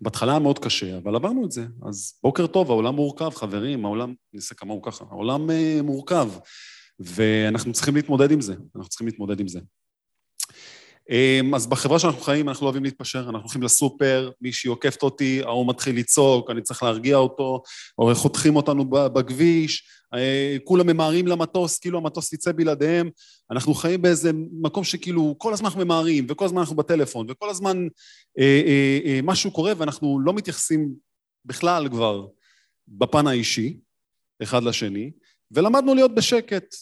בהתחלה 0.01 0.31
היה 0.31 0.39
מאוד 0.39 0.59
קשה, 0.59 0.97
אבל 0.97 1.15
עברנו 1.15 1.45
את 1.45 1.51
זה. 1.51 1.65
אז 1.85 2.19
בוקר 2.23 2.47
טוב, 2.47 2.71
העולם 2.71 2.95
מורכב, 2.95 3.29
חברים, 3.29 3.85
העולם, 3.85 4.09
אני 4.09 4.39
אעשה 4.39 4.55
כמה 4.55 4.73
הוא 4.73 4.83
ככה, 4.83 5.05
העולם 5.09 5.49
uh, 5.49 5.81
מורכב, 5.81 6.29
ואנחנו 6.99 7.73
צריכים 7.73 7.95
להתמודד 7.95 8.31
עם 8.31 8.41
זה, 8.41 8.53
אנחנו 8.75 8.89
צריכים 8.89 9.07
להתמודד 9.07 9.39
עם 9.39 9.47
זה. 9.47 9.59
Um, 11.09 11.55
אז 11.55 11.67
בחברה 11.67 11.99
שאנחנו 11.99 12.21
חיים, 12.21 12.49
אנחנו 12.49 12.63
לא 12.63 12.67
אוהבים 12.67 12.83
להתפשר, 12.83 13.19
אנחנו 13.19 13.39
הולכים 13.39 13.63
לסופר, 13.63 14.31
מישהי 14.41 14.69
עוקפת 14.69 15.03
אותי, 15.03 15.41
ההוא 15.41 15.67
מתחיל 15.67 15.97
לצעוק, 15.97 16.49
אני 16.49 16.61
צריך 16.61 16.83
להרגיע 16.83 17.17
אותו, 17.17 17.61
או 17.97 18.15
חותכים 18.15 18.55
אותנו 18.55 18.85
בכביש, 18.89 19.87
אה, 20.13 20.57
כולם 20.63 20.87
ממהרים 20.87 21.27
למטוס, 21.27 21.79
כאילו 21.79 21.97
המטוס 21.97 22.33
יצא 22.33 22.51
בלעדיהם. 22.51 23.09
אנחנו 23.51 23.73
חיים 23.73 24.01
באיזה 24.01 24.31
מקום 24.61 24.83
שכאילו 24.83 25.35
כל 25.37 25.53
הזמן 25.53 25.65
אנחנו 25.65 25.85
ממהרים, 25.85 26.25
וכל 26.29 26.45
הזמן 26.45 26.59
אנחנו 26.59 26.75
בטלפון, 26.75 27.27
וכל 27.29 27.49
הזמן 27.49 27.87
אה, 28.39 28.61
אה, 28.65 28.99
אה, 29.05 29.19
משהו 29.23 29.51
קורה, 29.51 29.73
ואנחנו 29.77 30.19
לא 30.19 30.33
מתייחסים 30.33 30.93
בכלל 31.45 31.89
כבר 31.89 32.27
בפן 32.87 33.27
האישי, 33.27 33.77
אחד 34.43 34.63
לשני, 34.63 35.11
ולמדנו 35.51 35.95
להיות 35.95 36.15
בשקט. 36.15 36.75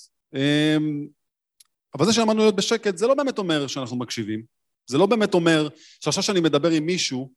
אבל 1.96 2.06
זה 2.06 2.14
שלמדנו 2.14 2.40
להיות 2.40 2.56
בשקט, 2.56 2.98
זה 2.98 3.08
לא 3.08 3.14
באמת 3.14 3.38
אומר 3.38 3.68
שאנחנו 3.68 3.98
מקשיבים. 3.98 4.44
זה 4.88 4.98
לא 4.98 5.06
באמת 5.06 5.34
אומר 5.34 5.68
שעכשיו 6.04 6.24
שאני 6.24 6.40
מדבר 6.40 6.70
עם 6.70 6.86
מישהו, 6.86 7.32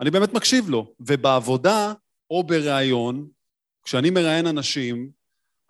אני 0.00 0.10
באמת 0.10 0.34
מקשיב 0.34 0.68
לו. 0.68 0.94
ובעבודה 1.00 1.92
או 2.30 2.44
בריאיון, 2.44 3.28
כשאני 3.84 4.10
מראיין 4.10 4.46
אנשים, 4.46 5.10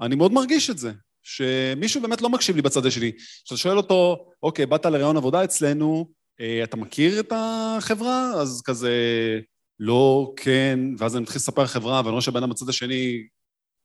אני 0.01 0.15
מאוד 0.17 0.33
מרגיש 0.33 0.71
את 0.71 0.79
זה, 0.79 0.93
שמישהו 1.23 2.01
באמת 2.03 2.23
לא 2.23 2.29
מקשיב 2.29 2.57
לי 2.57 2.63
בצד 2.63 2.87
השני. 2.87 3.13
כשאתה 3.45 3.57
שואל 3.57 3.77
אותו, 3.77 4.31
אוקיי, 4.43 4.67
באת 4.67 4.87
לראיון 4.87 5.17
עבודה 5.17 5.45
אצלנו, 5.45 6.09
אה, 6.41 6.65
אתה 6.65 6.77
מכיר 6.77 7.21
את 7.21 7.33
החברה? 7.37 8.33
אז 8.41 8.63
כזה, 8.65 8.93
לא, 9.81 10.33
כן, 10.37 10.79
ואז 10.99 11.17
אני 11.17 11.23
מתחיל 11.23 11.37
לספר 11.37 11.67
חברה, 11.67 12.01
ואני 12.01 12.11
רואה 12.11 12.23
שהבן 12.23 12.43
אדם 12.43 12.51
בצד 12.51 12.69
השני 12.69 13.27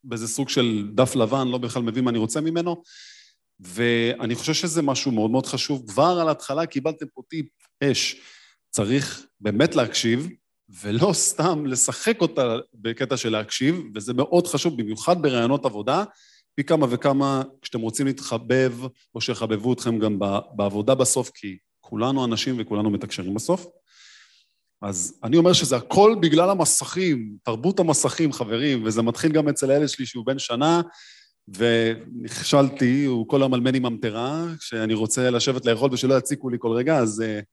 באיזה 0.03 0.27
סוג 0.27 0.50
של 0.50 0.88
דף 0.93 1.15
לבן, 1.15 1.48
לא 1.48 1.57
בכלל 1.57 1.83
מבין 1.83 2.03
מה 2.03 2.10
אני 2.10 2.19
רוצה 2.19 2.41
ממנו. 2.41 2.83
ואני 3.62 4.36
חושב 4.36 4.53
שזה 4.53 4.82
משהו 4.82 5.12
מאוד 5.12 5.32
מאוד 5.32 5.46
חשוב. 5.46 5.84
כבר 5.88 6.18
על 6.22 6.27
ההתחלה 6.27 6.65
קיבלתם 6.65 7.06
פה 7.13 7.22
טיפ 7.30 7.46
אש. 7.84 8.15
צריך 8.72 9.25
באמת 9.39 9.75
להקשיב, 9.75 10.30
ולא 10.82 11.13
סתם 11.13 11.65
לשחק 11.65 12.22
אותה 12.22 12.56
בקטע 12.74 13.18
של 13.18 13.30
להקשיב, 13.30 13.84
וזה 13.96 14.13
מאוד 14.13 14.48
חשוב, 14.48 14.77
במיוחד 14.77 15.22
בראיונות 15.22 15.65
עבודה, 15.65 16.03
פי 16.56 16.63
כמה 16.63 16.88
וכמה 16.89 17.41
כשאתם 17.62 17.80
רוצים 17.80 18.06
להתחבב, 18.06 18.74
או 19.15 19.22
שיחבבו 19.22 19.74
אתכם 19.74 20.00
גם 20.00 20.20
בעבודה 20.56 20.96
בסוף, 20.96 21.32
כי 21.34 21.58
כולנו 21.80 22.25
אנשים 22.25 22.56
וכולנו 22.60 22.89
מתקשרים 22.89 23.34
בסוף. 23.34 23.65
אז 24.82 25.20
אני 25.24 25.38
אומר 25.38 25.53
שזה 25.53 25.75
הכל 25.75 26.15
בגלל 26.22 26.50
המסכים, 26.50 27.36
תרבות 27.44 27.80
המסכים, 27.80 28.34
חברים, 28.34 28.86
וזה 28.86 29.01
מתחיל 29.01 29.32
גם 29.32 29.50
אצל 29.50 29.72
הילד 29.72 29.89
שלי 29.89 30.06
שהוא 30.06 30.25
בן 30.25 30.39
שנה, 30.39 30.82
ונכשלתי, 31.58 33.05
הוא 33.05 33.27
כל 33.27 33.41
היום 33.41 33.53
על 33.53 33.60
מני 33.60 33.79
ממטרה, 33.79 34.46
כשאני 34.60 34.93
רוצה 34.93 35.29
לשבת 35.29 35.65
לאכול 35.65 35.89
ושלא 35.93 36.17
יציקו 36.17 36.50
לי 36.50 36.58
כל 36.60 36.72
רגע, 36.72 36.98
אז 36.98 37.24
uh, 37.24 37.43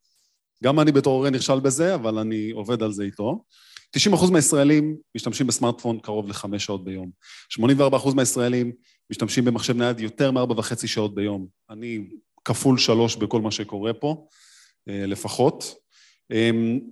גם 0.64 0.80
אני 0.80 0.92
בתור 0.92 1.14
הורה 1.14 1.30
נכשל 1.30 1.60
בזה, 1.60 1.94
אבל 1.94 2.18
אני 2.18 2.50
עובד 2.50 2.82
על 2.82 2.92
זה 2.92 3.02
איתו. 3.02 3.44
90% 3.96 4.30
מהישראלים 4.32 4.96
משתמשים 5.14 5.46
בסמארטפון 5.46 5.98
קרוב 5.98 6.28
לחמש 6.28 6.64
שעות 6.64 6.84
ביום. 6.84 7.10
84% 7.60 8.14
מהישראלים 8.14 8.72
משתמשים 9.10 9.44
במחשב 9.44 9.76
נייד 9.76 10.00
יותר 10.00 10.30
מארבע 10.30 10.54
וחצי 10.58 10.88
שעות 10.88 11.14
ביום. 11.14 11.46
אני 11.70 12.06
כפול 12.44 12.78
שלוש 12.78 13.16
בכל 13.16 13.40
מה 13.40 13.50
שקורה 13.50 13.92
פה, 13.92 14.26
uh, 14.88 14.92
לפחות. 15.06 15.74
Um, 16.32 16.36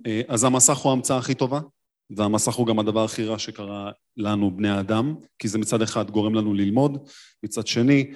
uh, 0.07 0.09
אז 0.27 0.43
המסך 0.43 0.77
הוא 0.77 0.89
ההמצאה 0.89 1.17
הכי 1.17 1.33
טובה, 1.33 1.59
והמסך 2.09 2.53
הוא 2.53 2.67
גם 2.67 2.79
הדבר 2.79 3.03
הכי 3.03 3.25
רע 3.25 3.39
שקרה 3.39 3.91
לנו, 4.17 4.57
בני 4.57 4.69
האדם, 4.69 5.15
כי 5.39 5.47
זה 5.47 5.57
מצד 5.57 5.81
אחד 5.81 6.11
גורם 6.11 6.35
לנו 6.35 6.53
ללמוד, 6.53 7.07
מצד 7.43 7.67
שני, 7.67 8.11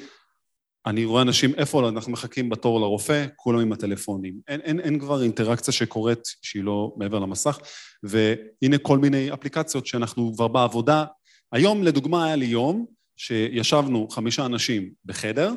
אני 0.85 1.05
רואה 1.05 1.21
אנשים, 1.21 1.53
איפה 1.57 1.89
אנחנו 1.89 2.11
מחכים 2.11 2.49
בתור 2.49 2.79
לרופא, 2.79 3.25
כולם 3.35 3.59
עם 3.59 3.71
הטלפונים. 3.71 4.35
אין, 4.47 4.61
אין, 4.61 4.79
אין 4.79 4.99
כבר 4.99 5.23
אינטראקציה 5.23 5.73
שקורית 5.73 6.19
שהיא 6.41 6.63
לא 6.63 6.93
מעבר 6.97 7.19
למסך, 7.19 7.59
והנה 8.03 8.77
כל 8.77 8.97
מיני 8.97 9.33
אפליקציות 9.33 9.87
שאנחנו 9.87 10.33
כבר 10.35 10.47
בעבודה. 10.47 11.05
היום, 11.51 11.83
לדוגמה, 11.83 12.25
היה 12.25 12.35
לי 12.35 12.45
יום 12.45 12.85
שישבנו 13.17 14.07
חמישה 14.09 14.45
אנשים 14.45 14.91
בחדר, 15.05 15.53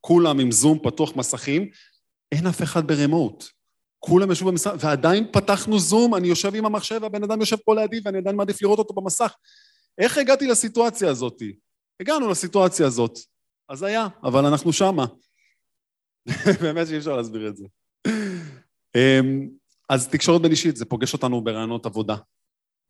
כולם 0.00 0.40
עם 0.40 0.50
זום 0.50 0.78
פתוח 0.82 1.16
מסכים, 1.16 1.68
אין 2.32 2.46
אף 2.46 2.62
אחד 2.62 2.86
ברמוט. 2.86 3.44
כולם 4.04 4.30
ישבו 4.30 4.50
במשרד, 4.50 4.76
ועדיין 4.80 5.26
פתחנו 5.32 5.78
זום, 5.78 6.14
אני 6.14 6.28
יושב 6.28 6.54
עם 6.54 6.66
המחשב, 6.66 6.98
והבן 7.02 7.24
אדם 7.24 7.40
יושב 7.40 7.56
פה 7.56 7.74
לידי, 7.74 8.00
ואני 8.04 8.18
עדיין 8.18 8.36
מעדיף 8.36 8.62
לראות 8.62 8.78
אותו 8.78 8.94
במסך. 8.94 9.34
איך 9.98 10.18
הגעתי 10.18 10.46
לסיטואציה 10.46 11.10
הזאת? 11.10 11.42
הגענו 12.00 12.30
לסיטואציה 12.30 12.86
הזאת. 12.86 13.18
אז 13.68 13.82
היה, 13.82 14.08
אבל 14.24 14.46
אנחנו 14.46 14.72
שמה. 14.72 15.06
באמת 16.62 16.86
שאי 16.86 16.98
אפשר 16.98 17.16
להסביר 17.16 17.48
את 17.48 17.56
זה. 17.56 17.66
אמ, 18.96 19.48
אז 19.88 20.08
תקשורת 20.08 20.42
בין 20.42 20.50
אישית, 20.50 20.76
זה 20.76 20.84
פוגש 20.84 21.12
אותנו 21.12 21.44
ברעיונות 21.44 21.86
עבודה, 21.86 22.16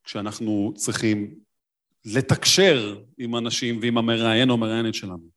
כשאנחנו 0.04 0.72
צריכים 0.76 1.34
לתקשר 2.04 3.00
עם 3.18 3.36
אנשים 3.36 3.78
ועם 3.82 3.98
המראיין 3.98 4.50
או 4.50 4.54
המראיינת 4.54 4.94
שלנו. 4.94 5.28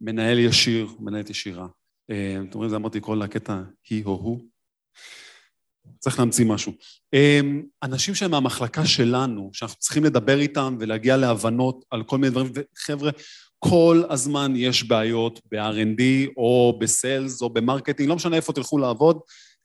מנהל 0.00 0.38
ישיר, 0.38 0.88
מנהלת 1.00 1.30
ישירה. 1.30 1.66
אמ, 2.10 2.46
אתם 2.48 2.58
רואים, 2.58 2.70
זה 2.70 2.76
אמרתי 2.76 2.98
כל 3.00 3.22
הקטע 3.22 3.62
היא 3.88 4.04
או 4.04 4.10
הוא. 4.10 4.55
צריך 5.98 6.18
להמציא 6.18 6.44
משהו. 6.44 6.72
אמ, 7.12 7.62
אנשים 7.82 8.14
שהם 8.14 8.30
מהמחלקה 8.30 8.86
שלנו, 8.86 9.50
שאנחנו 9.52 9.78
צריכים 9.78 10.04
לדבר 10.04 10.38
איתם 10.38 10.76
ולהגיע 10.80 11.16
להבנות 11.16 11.84
על 11.90 12.02
כל 12.02 12.18
מיני 12.18 12.30
דברים, 12.30 12.52
וחבר'ה, 12.54 13.10
כל 13.58 14.02
הזמן 14.10 14.52
יש 14.56 14.82
בעיות 14.82 15.40
ב-R&D 15.52 16.02
או 16.36 16.78
ב 16.80 16.90
sales 16.90 17.42
או 17.42 17.50
ב 17.50 17.55
marketing, 17.55 18.08
לא 18.08 18.16
משנה 18.16 18.36
איפה 18.36 18.52
תלכו 18.52 18.78
לעבוד, 18.78 19.18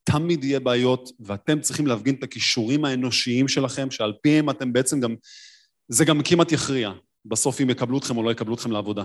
תמיד 0.03 0.43
יהיה 0.43 0.59
בעיות, 0.59 1.09
ואתם 1.19 1.61
צריכים 1.61 1.87
להפגין 1.87 2.15
את 2.15 2.23
הכישורים 2.23 2.85
האנושיים 2.85 3.47
שלכם, 3.47 3.91
שעל 3.91 4.13
פיהם 4.21 4.49
אתם 4.49 4.73
בעצם 4.73 4.99
גם, 4.99 5.15
זה 5.87 6.05
גם 6.05 6.23
כמעט 6.23 6.51
יכריע, 6.51 6.91
בסוף 7.25 7.61
אם 7.61 7.69
יקבלו 7.69 7.97
אתכם 7.97 8.17
או 8.17 8.23
לא 8.23 8.31
יקבלו 8.31 8.55
אתכם 8.55 8.71
לעבודה. 8.71 9.03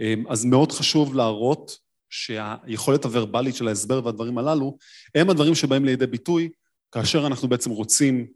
אמ, 0.00 0.24
אז 0.28 0.44
מאוד 0.44 0.72
חשוב 0.72 1.14
להראות 1.14 1.78
שהיכולת 2.10 3.04
הוורבלית 3.04 3.54
של 3.54 3.68
ההסבר 3.68 4.04
והדברים 4.04 4.38
הללו, 4.38 4.78
הם 5.14 5.30
הדברים 5.30 5.54
שבאים 5.54 5.84
לידי 5.84 6.06
ביטוי 6.06 6.48
כאשר 6.92 7.26
אנחנו 7.26 7.48
בעצם 7.48 7.70
רוצים 7.70 8.26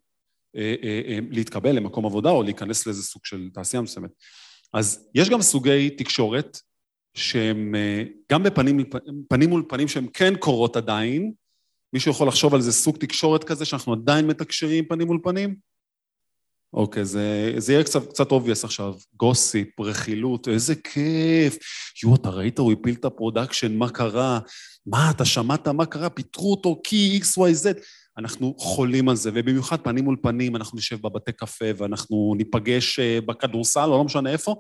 אה, 0.57 0.75
אה, 0.83 1.01
אה, 1.09 1.19
להתקבל 1.31 1.71
למקום 1.71 2.07
עבודה 2.07 2.31
או 2.31 2.43
להיכנס 2.43 2.87
לאיזה 2.87 3.03
סוג 3.03 3.25
של 3.25 3.49
תעשייה 3.53 3.83
מסוימת. 3.83 4.11
אז 4.73 5.09
יש 5.15 5.29
גם 5.29 5.43
סוגי 5.43 5.91
תקשורת 5.91 6.61
שהם 7.15 7.75
גם 8.33 8.43
בפנים 8.43 8.85
פנים 9.29 9.51
מול 9.51 9.65
פנים 9.69 9.89
שהן 9.89 10.07
כן 10.13 10.37
קורות 10.37 10.77
עדיין, 10.77 11.33
מישהו 11.93 12.11
יכול 12.11 12.29
לחשוב 12.29 12.55
על 12.55 12.61
איזה 12.61 12.73
סוג 12.73 12.97
תקשורת 12.97 13.45
כזה 13.45 13.65
שאנחנו 13.65 13.93
עדיין 13.93 14.27
מתקשרים 14.27 14.85
פנים 14.85 15.07
מול 15.07 15.19
פנים? 15.23 15.70
אוקיי, 16.75 17.05
זה, 17.05 17.55
זה 17.57 17.73
יהיה 17.73 17.85
קצת, 17.85 18.09
קצת 18.09 18.31
obvious 18.33 18.65
עכשיו. 18.65 18.95
גוסיפ, 19.17 19.81
רכילות, 19.81 20.49
איזה 20.49 20.75
כיף. 20.75 21.59
יואו, 22.05 22.15
אתה 22.15 22.31
ראית, 22.31 22.59
הוא 22.59 22.73
הפיל 22.73 22.95
את 22.95 23.05
ה 23.05 23.11
production, 23.11 23.77
מה 23.77 23.89
קרה? 23.89 24.39
מה, 24.87 25.11
אתה 25.11 25.25
שמעת 25.25 25.69
מה 25.69 25.87
קרה? 25.87 26.11
פיטרו 26.11 26.51
אותו 26.51 26.81
כי 26.85 27.21
XYZ. 27.23 27.81
אנחנו 28.19 28.55
חולים 28.59 29.09
על 29.09 29.17
זה, 29.17 29.31
ובמיוחד 29.35 29.81
פנים 29.81 30.05
מול 30.05 30.17
פנים, 30.23 30.57
אנחנו 30.57 30.79
נשב 30.79 30.97
בבתי 31.03 31.33
קפה 31.33 31.65
ואנחנו 31.77 32.35
ניפגש 32.37 32.99
אה, 32.99 33.19
בכדורסל, 33.27 33.85
או 33.85 33.99
לא 33.99 34.05
משנה 34.05 34.31
איפה, 34.31 34.57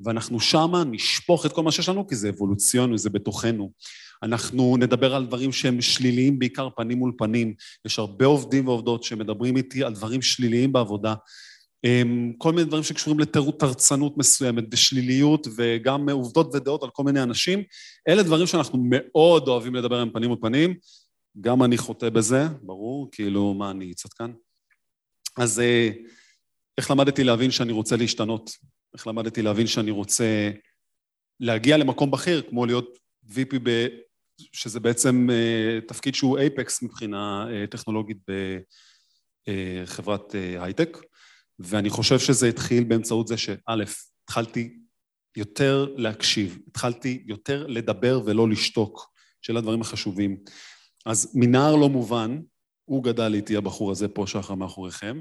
ואנחנו 0.00 0.40
שמה 0.40 0.84
נשפוך 0.84 1.46
את 1.46 1.52
כל 1.52 1.62
מה 1.62 1.72
שיש 1.72 1.88
לנו, 1.88 2.06
כי 2.06 2.16
זה 2.16 2.28
אבולוציוני, 2.28 2.98
זה 2.98 3.10
בתוכנו. 3.10 3.70
אנחנו 4.22 4.76
נדבר 4.76 5.14
על 5.14 5.26
דברים 5.26 5.52
שהם 5.52 5.80
שליליים, 5.80 6.38
בעיקר 6.38 6.68
פנים 6.76 6.98
מול 6.98 7.12
פנים. 7.18 7.54
יש 7.86 7.98
הרבה 7.98 8.26
עובדים 8.26 8.68
ועובדות 8.68 9.02
שמדברים 9.02 9.56
איתי 9.56 9.84
על 9.84 9.94
דברים 9.94 10.22
שליליים 10.22 10.72
בעבודה. 10.72 11.14
אמ, 11.84 12.32
כל 12.38 12.52
מיני 12.52 12.64
דברים 12.64 12.82
שקשורים 12.82 13.20
לתרצנות 13.20 14.18
מסוימת, 14.18 14.68
בשליליות 14.68 15.46
וגם 15.56 16.08
עובדות 16.10 16.54
ודעות 16.54 16.82
על 16.82 16.90
כל 16.90 17.02
מיני 17.02 17.22
אנשים. 17.22 17.62
אלה 18.08 18.22
דברים 18.22 18.46
שאנחנו 18.46 18.78
מאוד 18.90 19.48
אוהבים 19.48 19.74
לדבר 19.74 20.00
עם 20.00 20.10
פנים 20.10 20.30
ופנים. 20.30 20.74
גם 21.40 21.62
אני 21.62 21.78
חוטא 21.78 22.08
בזה, 22.08 22.46
ברור, 22.62 23.08
כאילו, 23.12 23.54
מה, 23.54 23.70
אני 23.70 23.94
צדקן? 23.94 24.32
אז 25.36 25.60
אה, 25.60 25.90
איך 26.78 26.90
למדתי 26.90 27.24
להבין 27.24 27.50
שאני 27.50 27.72
רוצה 27.72 27.96
להשתנות? 27.96 28.50
איך 28.94 29.06
למדתי 29.06 29.42
להבין 29.42 29.66
שאני 29.66 29.90
רוצה 29.90 30.50
להגיע 31.40 31.76
למקום 31.76 32.10
בכיר, 32.10 32.42
כמו 32.50 32.66
להיות 32.66 32.98
VP, 33.28 33.58
ב, 33.62 33.86
שזה 34.52 34.80
בעצם 34.80 35.28
אה, 35.30 35.78
תפקיד 35.88 36.14
שהוא 36.14 36.38
אייפקס 36.38 36.82
מבחינה 36.82 37.46
אה, 37.50 37.66
טכנולוגית 37.66 38.18
בחברת 39.48 40.34
הייטק. 40.58 40.98
ואני 41.58 41.90
חושב 41.90 42.18
שזה 42.18 42.48
התחיל 42.48 42.84
באמצעות 42.84 43.28
זה 43.28 43.36
שא', 43.36 43.58
התחלתי 44.24 44.76
יותר 45.36 45.94
להקשיב, 45.96 46.58
התחלתי 46.68 47.22
יותר 47.26 47.66
לדבר 47.66 48.20
ולא 48.24 48.48
לשתוק, 48.48 49.12
שאלה 49.42 49.58
הדברים 49.58 49.80
החשובים. 49.80 50.36
אז 51.06 51.32
מנער 51.34 51.76
לא 51.76 51.88
מובן, 51.88 52.40
הוא 52.84 53.04
גדל 53.04 53.34
איתי, 53.34 53.56
הבחור 53.56 53.90
הזה 53.90 54.08
פה, 54.08 54.26
שחר 54.26 54.54
מאחוריכם, 54.54 55.20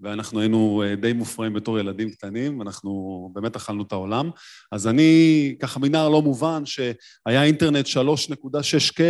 ואנחנו 0.00 0.40
היינו 0.40 0.82
אה, 0.86 0.96
די 0.96 1.12
מופרעים 1.12 1.52
בתור 1.52 1.78
ילדים 1.78 2.10
קטנים, 2.10 2.62
אנחנו 2.62 3.30
באמת 3.34 3.56
אכלנו 3.56 3.82
את 3.82 3.92
העולם. 3.92 4.30
אז 4.72 4.86
אני, 4.86 5.54
ככה 5.60 5.80
מנער 5.80 6.08
לא 6.08 6.22
מובן, 6.22 6.62
שהיה 6.66 7.42
אינטרנט 7.44 7.86
3.6K, 7.86 9.00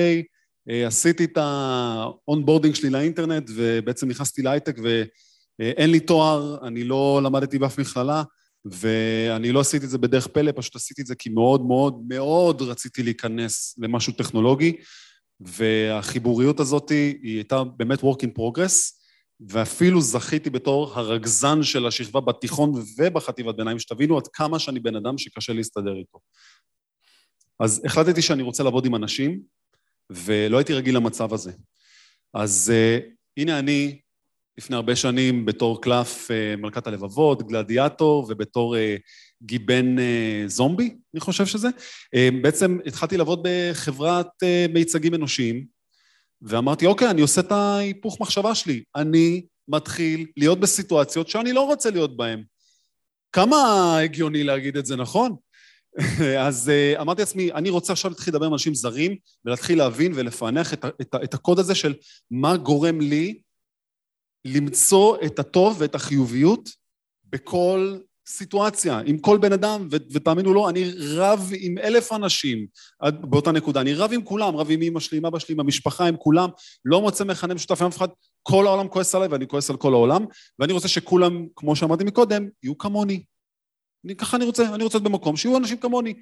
אה, 0.70 0.86
עשיתי 0.86 1.24
את 1.24 1.36
ה 1.36 1.49
onboarding 1.49 2.74
שלי 2.74 2.90
לאינטרנט, 2.90 3.50
ובעצם 3.54 4.08
נכנסתי 4.08 4.42
להייטק, 4.42 4.76
ו... 4.82 5.02
אה, 5.62 5.70
אין 5.76 5.90
לי 5.90 6.00
תואר, 6.00 6.66
אני 6.66 6.84
לא 6.84 7.20
למדתי 7.24 7.58
באף 7.58 7.78
מכללה, 7.78 8.22
ואני 8.64 9.52
לא 9.52 9.60
עשיתי 9.60 9.84
את 9.84 9.90
זה 9.90 9.98
בדרך 9.98 10.26
פלא, 10.26 10.52
פשוט 10.56 10.76
עשיתי 10.76 11.02
את 11.02 11.06
זה 11.06 11.14
כי 11.14 11.28
מאוד 11.28 11.66
מאוד 11.66 12.02
מאוד 12.08 12.62
רציתי 12.62 13.02
להיכנס 13.02 13.78
למשהו 13.78 14.12
טכנולוגי, 14.12 14.76
והחיבוריות 15.40 16.60
הזאת 16.60 16.88
היא 16.90 17.36
הייתה 17.36 17.64
באמת 17.64 18.00
work 18.00 18.22
in 18.22 18.38
progress, 18.38 19.02
ואפילו 19.48 20.00
זכיתי 20.00 20.50
בתור 20.50 20.92
הרגזן 20.94 21.62
של 21.62 21.86
השכבה 21.86 22.20
בתיכון 22.20 22.72
ובחטיבת 22.98 23.56
ביניים, 23.56 23.78
שתבינו 23.78 24.16
עד 24.16 24.28
כמה 24.32 24.58
שאני 24.58 24.80
בן 24.80 24.96
אדם 24.96 25.18
שקשה 25.18 25.52
להסתדר 25.52 25.96
איתו. 25.98 26.18
אז 27.60 27.82
החלטתי 27.84 28.22
שאני 28.22 28.42
רוצה 28.42 28.62
לעבוד 28.62 28.86
עם 28.86 28.94
אנשים, 28.94 29.40
ולא 30.10 30.58
הייתי 30.58 30.74
רגיל 30.74 30.96
למצב 30.96 31.34
הזה. 31.34 31.52
אז 32.34 32.72
uh, 32.72 33.02
הנה 33.36 33.58
אני 33.58 34.00
לפני 34.58 34.76
הרבה 34.76 34.96
שנים 34.96 35.44
בתור 35.44 35.82
קלף 35.82 36.30
אה, 36.30 36.56
מלכת 36.56 36.86
הלבבות, 36.86 37.48
גלדיאטור, 37.48 38.26
ובתור 38.28 38.76
אה, 38.76 38.96
גיבן 39.42 39.98
אה, 39.98 40.44
זומבי, 40.46 40.96
אני 41.14 41.20
חושב 41.20 41.46
שזה. 41.46 41.68
בעצם 42.42 42.78
התחלתי 42.86 43.16
לעבוד 43.16 43.46
בחברת 43.48 44.26
מיצגים 44.72 45.14
אנושיים, 45.14 45.66
ואמרתי, 46.42 46.86
אוקיי, 46.86 47.10
אני 47.10 47.20
עושה 47.20 47.40
את 47.40 47.52
ההיפוך 47.52 48.20
מחשבה 48.20 48.54
שלי. 48.54 48.82
אני 48.96 49.46
מתחיל 49.68 50.26
להיות 50.36 50.60
בסיטואציות 50.60 51.28
שאני 51.28 51.52
לא 51.52 51.60
רוצה 51.60 51.90
להיות 51.90 52.16
בהן. 52.16 52.42
כמה 53.32 53.56
הגיוני 53.98 54.44
להגיד 54.44 54.76
את 54.76 54.86
זה, 54.86 54.96
נכון? 54.96 55.36
אז 56.46 56.72
אמרתי 57.00 57.22
לעצמי, 57.22 57.52
אני 57.52 57.70
רוצה 57.70 57.92
עכשיו 57.92 58.10
להתחיל 58.10 58.34
לדבר 58.34 58.46
עם 58.46 58.52
אנשים 58.52 58.74
זרים 58.74 59.16
ולהתחיל 59.44 59.78
להבין 59.78 60.12
ולפענח 60.14 60.74
את, 60.74 60.84
את, 61.00 61.14
את 61.24 61.34
הקוד 61.34 61.58
הזה 61.58 61.74
של 61.74 61.94
מה 62.30 62.56
גורם 62.56 63.00
לי 63.00 63.40
למצוא 64.44 65.16
את 65.26 65.38
הטוב 65.38 65.76
ואת 65.78 65.94
החיוביות 65.94 66.68
בכל 67.24 67.96
סיטואציה, 68.26 69.00
עם 69.06 69.18
כל 69.18 69.38
בן 69.38 69.52
אדם, 69.52 69.88
ותאמינו 69.90 70.54
לו, 70.54 70.68
אני 70.68 70.92
רב 70.98 71.50
עם 71.58 71.78
אלף 71.78 72.12
אנשים 72.12 72.66
באותה 73.02 73.52
נקודה, 73.52 73.80
אני 73.80 73.94
רב 73.94 74.12
עם 74.12 74.22
כולם, 74.22 74.56
רב 74.56 74.70
עם 74.70 74.82
אמא 74.82 75.00
שלי, 75.00 75.18
עם 75.18 75.26
אבא 75.26 75.38
שלי, 75.38 75.52
עם 75.52 75.60
המשפחה, 75.60 76.08
עם 76.08 76.16
כולם, 76.16 76.48
לא 76.84 77.00
מוצא 77.00 77.24
מכנה 77.24 77.54
משותף 77.54 77.82
עם 77.82 77.86
אף 77.86 77.96
אחד, 77.96 78.08
כל 78.42 78.66
העולם 78.66 78.88
כועס 78.88 79.14
עליי 79.14 79.28
ואני 79.28 79.48
כועס 79.48 79.70
על 79.70 79.76
כל 79.76 79.92
העולם, 79.92 80.24
ואני 80.58 80.72
רוצה 80.72 80.88
שכולם, 80.88 81.46
כמו 81.56 81.76
שאמרתי 81.76 82.04
מקודם, 82.04 82.48
יהיו 82.62 82.78
כמוני. 82.78 83.24
אני, 84.04 84.16
ככה 84.16 84.36
אני 84.36 84.44
רוצה, 84.44 84.74
אני 84.74 84.84
רוצה 84.84 84.98
להיות 84.98 85.08
במקום 85.08 85.36
שיהיו 85.36 85.56
אנשים 85.56 85.76
כמוני. 85.76 86.14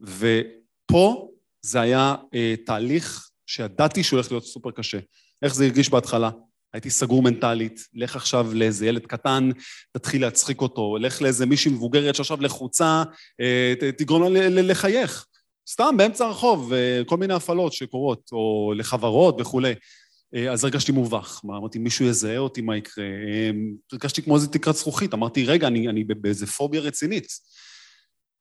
ופה 0.00 1.28
זה 1.62 1.80
היה 1.80 2.14
אה, 2.34 2.54
תהליך 2.66 3.30
שידעתי 3.46 4.02
שהוא 4.02 4.16
הולך 4.16 4.32
להיות 4.32 4.44
סופר 4.44 4.70
קשה. 4.70 4.98
איך 5.42 5.54
זה 5.54 5.64
הרגיש 5.64 5.90
בהתחלה? 5.90 6.30
הייתי 6.72 6.90
סגור 6.90 7.22
מנטלית, 7.22 7.88
לך 7.94 8.16
עכשיו 8.16 8.46
לאיזה 8.54 8.86
ילד 8.86 9.06
קטן, 9.06 9.50
תתחיל 9.92 10.22
להצחיק 10.22 10.60
אותו, 10.60 10.96
לך 11.00 11.22
לאיזה 11.22 11.46
מישהי 11.46 11.72
מבוגרת 11.72 12.14
שעכשיו 12.14 12.40
לחוצה, 12.40 13.02
אה, 13.40 13.74
תגרום 13.98 14.34
לה 14.34 14.62
לחייך. 14.62 15.26
סתם 15.68 15.94
באמצע 15.96 16.24
הרחוב, 16.24 16.72
כל 17.06 17.16
מיני 17.16 17.34
הפעלות 17.34 17.72
שקורות, 17.72 18.30
או 18.32 18.72
לחברות 18.76 19.36
וכולי. 19.40 19.74
אה, 20.34 20.52
אז 20.52 20.64
הרגשתי 20.64 20.92
מובך. 20.92 21.40
אמרתי, 21.44 21.78
מישהו 21.78 22.04
יזהה 22.04 22.38
אותי, 22.38 22.60
מה 22.60 22.76
יקרה? 22.76 23.04
אה, 23.04 23.50
הרגשתי 23.92 24.22
כמו 24.22 24.36
איזה 24.36 24.48
תקרת 24.48 24.74
זכוכית. 24.74 25.14
אמרתי, 25.14 25.44
רגע, 25.44 25.66
אני, 25.66 25.88
אני 25.88 26.04
באיזה 26.04 26.46
פוביה 26.46 26.80
רצינית. 26.80 27.26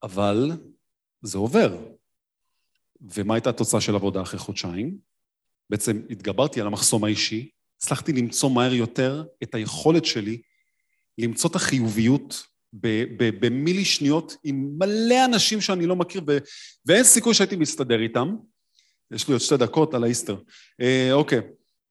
אבל 0.03 0.51
זה 1.21 1.37
עובר. 1.37 1.77
ומה 3.01 3.33
הייתה 3.33 3.49
התוצאה 3.49 3.81
של 3.81 3.95
עבודה 3.95 4.21
אחרי 4.21 4.39
חודשיים? 4.39 4.97
בעצם 5.69 6.01
התגברתי 6.09 6.61
על 6.61 6.67
המחסום 6.67 7.03
האישי, 7.03 7.49
הצלחתי 7.79 8.13
למצוא 8.13 8.49
מהר 8.49 8.73
יותר 8.73 9.23
את 9.43 9.55
היכולת 9.55 10.05
שלי 10.05 10.41
למצוא 11.17 11.49
את 11.49 11.55
החיוביות 11.55 12.43
במילי 13.39 13.85
שניות 13.85 14.35
עם 14.43 14.69
מלא 14.77 15.25
אנשים 15.25 15.61
שאני 15.61 15.85
לא 15.85 15.95
מכיר, 15.95 16.21
ו- 16.27 16.37
ואין 16.85 17.03
סיכוי 17.03 17.33
שהייתי 17.33 17.55
מסתדר 17.55 18.01
איתם. 18.01 18.35
יש 19.11 19.27
לי 19.27 19.33
עוד 19.33 19.41
שתי 19.41 19.57
דקות 19.57 19.93
על 19.93 20.03
האיסטר. 20.03 20.37
אה, 20.81 21.09
אוקיי, 21.13 21.41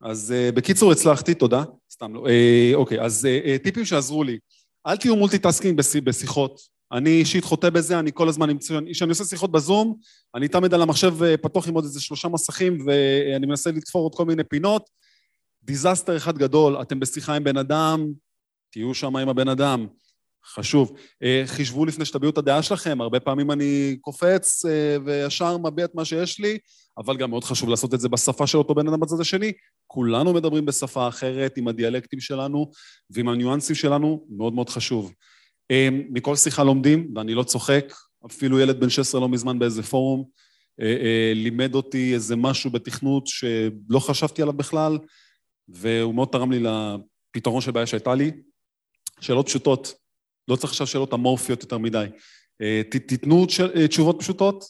אז 0.00 0.32
אה, 0.32 0.52
בקיצור 0.52 0.92
הצלחתי, 0.92 1.34
תודה. 1.34 1.64
סתם 1.92 2.14
לא. 2.14 2.26
אה, 2.28 2.70
אוקיי, 2.74 3.00
אז 3.00 3.26
אה, 3.26 3.40
אה, 3.44 3.56
טיפים 3.58 3.84
שעזרו 3.84 4.24
לי. 4.24 4.38
אל 4.86 4.96
תהיו 4.96 5.16
multitasking 5.16 5.80
בשיחות. 6.04 6.60
אני 6.92 7.10
אישית 7.10 7.44
חוטא 7.44 7.70
בזה, 7.70 7.98
אני 7.98 8.10
כל 8.14 8.28
הזמן, 8.28 8.58
כשאני 8.92 9.10
עושה 9.10 9.24
שיחות 9.24 9.52
בזום, 9.52 9.96
אני 10.34 10.48
תמיד 10.48 10.74
על 10.74 10.82
המחשב 10.82 11.22
אה, 11.22 11.36
פתוח 11.36 11.68
עם 11.68 11.74
עוד 11.74 11.84
איזה 11.84 12.00
שלושה 12.00 12.28
מסכים 12.28 12.78
ואני 12.86 13.46
מנסה 13.46 13.70
לתפור 13.70 14.02
עוד 14.02 14.14
כל 14.14 14.24
מיני 14.24 14.44
פינות. 14.44 14.90
disaster 15.68 16.16
אחד 16.16 16.38
גדול, 16.38 16.82
אתם 16.82 17.00
בשיחה 17.00 17.34
עם 17.34 17.44
בן 17.44 17.56
אדם, 17.56 18.06
תהיו 18.70 18.94
שם 18.94 19.16
עם 19.16 19.28
הבן 19.28 19.48
אדם. 19.48 19.86
חשוב. 20.46 20.92
אה, 21.22 21.42
חישבו 21.46 21.84
לפני 21.84 22.04
שתביעו 22.04 22.30
את 22.30 22.38
הדעה 22.38 22.62
שלכם, 22.62 23.00
הרבה 23.00 23.20
פעמים 23.20 23.50
אני 23.50 23.96
קופץ 24.00 24.64
אה, 24.64 24.96
וישר 25.04 25.58
מביע 25.58 25.84
את 25.84 25.94
מה 25.94 26.04
שיש 26.04 26.40
לי, 26.40 26.58
אבל 26.98 27.16
גם 27.16 27.30
מאוד 27.30 27.44
חשוב 27.44 27.68
לעשות 27.68 27.94
את 27.94 28.00
זה 28.00 28.08
בשפה 28.08 28.46
של 28.46 28.58
אותו 28.58 28.74
בן 28.74 28.88
אדם 28.88 29.00
בצד 29.00 29.20
השני. 29.20 29.52
כולנו 29.86 30.34
מדברים 30.34 30.66
בשפה 30.66 31.08
אחרת, 31.08 31.56
עם 31.56 31.68
הדיאלקטים 31.68 32.20
שלנו 32.20 32.70
ועם 33.10 33.28
הניואנסים 33.28 33.76
שלנו, 33.76 34.26
מאוד 34.36 34.52
מאוד 34.52 34.68
חשוב. 34.68 35.12
אה, 35.70 35.88
מכל 35.92 36.36
שיחה 36.36 36.64
לומדים, 36.64 37.12
ואני 37.16 37.34
לא 37.34 37.42
צוחק, 37.42 37.92
אפילו 38.26 38.60
ילד 38.60 38.80
בן 38.80 38.90
16 38.90 39.20
לא 39.20 39.28
מזמן 39.28 39.58
באיזה 39.58 39.82
פורום, 39.82 40.24
לימד 41.34 41.74
אותי 41.74 42.14
איזה 42.14 42.36
משהו 42.36 42.70
בתכנות 42.70 43.26
שלא 43.26 43.98
חשבתי 43.98 44.42
עליו 44.42 44.54
בכלל, 44.54 44.98
והוא 45.68 46.14
מאוד 46.14 46.28
תרם 46.32 46.52
לי 46.52 46.60
לפתרון 46.60 47.60
של 47.60 47.70
בעיה 47.70 47.86
שהייתה 47.86 48.14
לי. 48.14 48.30
שאלות 49.20 49.46
פשוטות, 49.46 49.94
לא 50.48 50.56
צריך 50.56 50.72
עכשיו 50.72 50.86
שאלות 50.86 51.14
אמורפיות 51.14 51.62
יותר 51.62 51.78
מדי. 51.78 52.06
אה, 52.62 52.82
תיתנו 52.90 53.46
אה, 53.76 53.88
תשובות 53.88 54.16
פשוטות 54.20 54.64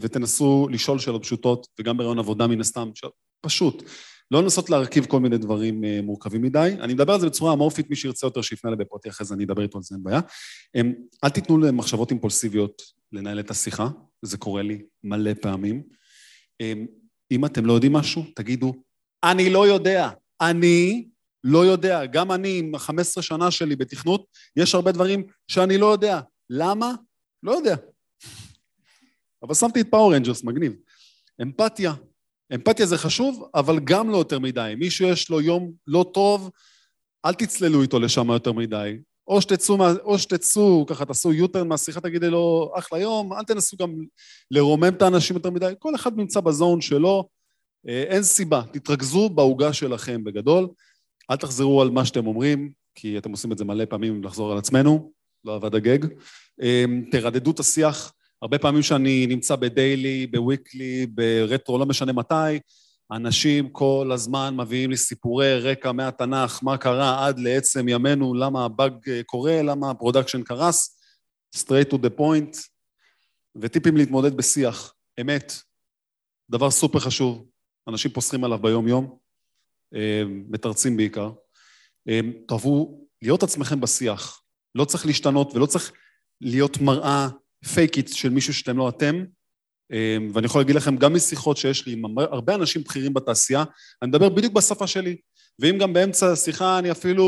ותנסו 0.00 0.68
לשאול 0.70 0.98
שאלות 0.98 1.22
פשוטות, 1.22 1.66
וגם 1.80 1.96
ברעיון 1.96 2.18
עבודה 2.18 2.46
מן 2.46 2.60
הסתם, 2.60 2.90
פשוט. 3.40 3.82
לא 4.30 4.42
לנסות 4.42 4.70
להרכיב 4.70 5.06
כל 5.06 5.20
מיני 5.20 5.38
דברים 5.38 5.84
אה, 5.84 6.00
מורכבים 6.02 6.42
מדי. 6.42 6.76
אני 6.80 6.94
מדבר 6.94 7.12
על 7.12 7.20
זה 7.20 7.26
בצורה 7.26 7.52
אמורפית, 7.52 7.90
מי 7.90 7.96
שירצה 7.96 8.26
יותר 8.26 8.42
שיפנה 8.42 8.72
אליי 8.72 8.84
בפרטי, 8.84 9.08
אחרי 9.08 9.26
זה 9.26 9.34
אני 9.34 9.44
אדבר 9.44 9.62
איתו 9.62 9.78
על 9.78 9.82
זה, 9.82 9.94
אין 9.94 10.02
בעיה. 10.04 10.20
אל 11.24 11.28
תיתנו 11.28 11.58
למחשבות 11.58 12.10
אימפולסיביות 12.10 12.82
לנהל 13.12 13.40
את 13.40 13.50
השיחה, 13.50 13.88
זה 14.22 14.38
קורה 14.38 14.62
לי 14.62 14.82
מלא 15.04 15.34
פעמים. 15.34 15.82
אם 17.30 17.44
אתם 17.44 17.66
לא 17.66 17.72
יודעים 17.72 17.92
משהו, 17.92 18.24
תגידו, 18.34 18.74
אני 19.24 19.50
לא 19.50 19.66
יודע, 19.66 20.10
אני 20.40 21.08
לא 21.44 21.66
יודע. 21.66 22.06
גם 22.06 22.32
אני, 22.32 22.58
עם 22.58 22.74
ה-15 22.74 23.22
שנה 23.22 23.50
שלי 23.50 23.76
בתכנות, 23.76 24.26
יש 24.56 24.74
הרבה 24.74 24.92
דברים 24.92 25.22
שאני 25.48 25.78
לא 25.78 25.92
יודע. 25.92 26.20
למה? 26.50 26.92
לא 27.42 27.52
יודע. 27.52 27.76
אבל 29.42 29.54
שמתי 29.54 29.80
את 29.80 29.86
Power 29.90 30.14
Rangers, 30.14 30.44
מגניב. 30.44 30.72
אמפתיה. 31.42 31.92
אמפתיה 32.54 32.86
זה 32.86 32.98
חשוב, 32.98 33.48
אבל 33.54 33.80
גם 33.84 34.10
לא 34.10 34.16
יותר 34.16 34.38
מדי. 34.38 34.74
מישהו 34.76 35.08
יש 35.08 35.30
לו 35.30 35.40
יום 35.40 35.72
לא 35.86 36.10
טוב, 36.14 36.50
אל 37.24 37.34
תצללו 37.34 37.82
איתו 37.82 38.00
לשם 38.00 38.30
יותר 38.30 38.52
מדי. 38.52 38.98
או 39.28 39.40
שתצאו, 39.40 39.76
או 40.02 40.18
שתצאו, 40.18 40.86
ככה 40.86 41.04
תעשו 41.04 41.32
U-turn 41.32 41.68
מהשיחה, 41.68 42.00
תגידי 42.00 42.30
לו, 42.30 42.72
אחלה 42.74 42.98
יום, 42.98 43.32
אל 43.32 43.44
תנסו 43.44 43.76
גם 43.76 43.94
לרומם 44.50 44.88
את 44.88 45.02
האנשים 45.02 45.36
יותר 45.36 45.50
מדי, 45.50 45.72
כל 45.78 45.94
אחד 45.94 46.16
נמצא 46.16 46.40
ב 46.40 46.48
zone 46.48 46.80
שלו, 46.80 47.28
אין 47.86 48.22
סיבה, 48.22 48.62
תתרכזו 48.72 49.28
בעוגה 49.28 49.72
שלכם 49.72 50.24
בגדול. 50.24 50.68
אל 51.30 51.36
תחזרו 51.36 51.82
על 51.82 51.90
מה 51.90 52.04
שאתם 52.04 52.26
אומרים, 52.26 52.72
כי 52.94 53.18
אתם 53.18 53.30
עושים 53.30 53.52
את 53.52 53.58
זה 53.58 53.64
מלא 53.64 53.84
פעמים 53.84 54.24
לחזור 54.24 54.52
על 54.52 54.58
עצמנו, 54.58 55.12
לא 55.44 55.54
עבד 55.54 55.74
ה 55.74 55.79
gag. 55.79 55.98
אמ, 56.62 57.04
תרדדו 57.10 57.50
את 57.50 57.60
השיח. 57.60 58.12
הרבה 58.42 58.58
פעמים 58.58 58.82
שאני 58.82 59.26
נמצא 59.26 59.56
ב 59.56 59.66
daily, 59.66 60.26
ב 60.26 60.36
weekly, 60.36 61.06
ב 61.06 61.16
retro, 61.16 61.78
לא 61.78 61.86
משנה 61.86 62.12
מתי, 62.12 62.58
אנשים 63.12 63.68
כל 63.68 64.10
הזמן 64.14 64.56
מביאים 64.56 64.90
לי 64.90 64.96
סיפורי 64.96 65.60
רקע 65.60 65.92
מהתנ"ך, 65.92 66.60
מה 66.62 66.76
קרה 66.78 67.26
עד 67.26 67.38
לעצם 67.38 67.88
ימינו, 67.88 68.34
למה 68.34 68.64
הבאג 68.64 68.92
קורה, 69.26 69.62
למה 69.62 69.90
ה 69.90 69.95
production 69.95 70.42
קרס, 70.42 70.98
straight 71.56 71.90
to 71.92 71.96
the 71.96 72.18
point, 72.20 72.58
וטיפים 73.56 73.96
להתמודד 73.96 74.36
בשיח, 74.36 74.94
אמת, 75.20 75.52
דבר 76.50 76.70
סופר 76.70 76.98
חשוב, 76.98 77.46
אנשים 77.88 78.10
פוסחים 78.10 78.44
עליו 78.44 78.58
ביום-יום, 78.58 79.18
אה, 79.94 80.22
מתרצים 80.26 80.96
בעיקר. 80.96 81.30
אה, 82.08 82.20
תאהבו 82.48 83.06
להיות 83.22 83.42
עצמכם 83.42 83.80
בשיח. 83.80 84.42
לא 84.74 84.84
צריך 84.84 85.06
להשתנות 85.06 85.54
ולא 85.54 85.66
צריך 85.66 85.92
להיות 86.40 86.78
מראה 86.80 87.28
פייקית 87.74 88.08
של 88.08 88.30
מישהו 88.30 88.54
שאתם 88.54 88.76
לא 88.76 88.88
אתם. 88.88 89.24
אה, 89.92 90.16
ואני 90.34 90.46
יכול 90.46 90.60
להגיד 90.60 90.76
לכם, 90.76 90.96
גם 90.96 91.14
משיחות 91.14 91.56
שיש 91.56 91.86
לי 91.86 91.92
עם 91.92 92.18
הרבה 92.18 92.54
אנשים 92.54 92.82
בכירים 92.82 93.14
בתעשייה, 93.14 93.64
אני 94.02 94.08
מדבר 94.08 94.28
בדיוק 94.28 94.52
בשפה 94.52 94.86
שלי. 94.86 95.16
ואם 95.58 95.78
גם 95.78 95.92
באמצע 95.92 96.32
השיחה 96.32 96.78
אני 96.78 96.90
אפילו 96.90 97.24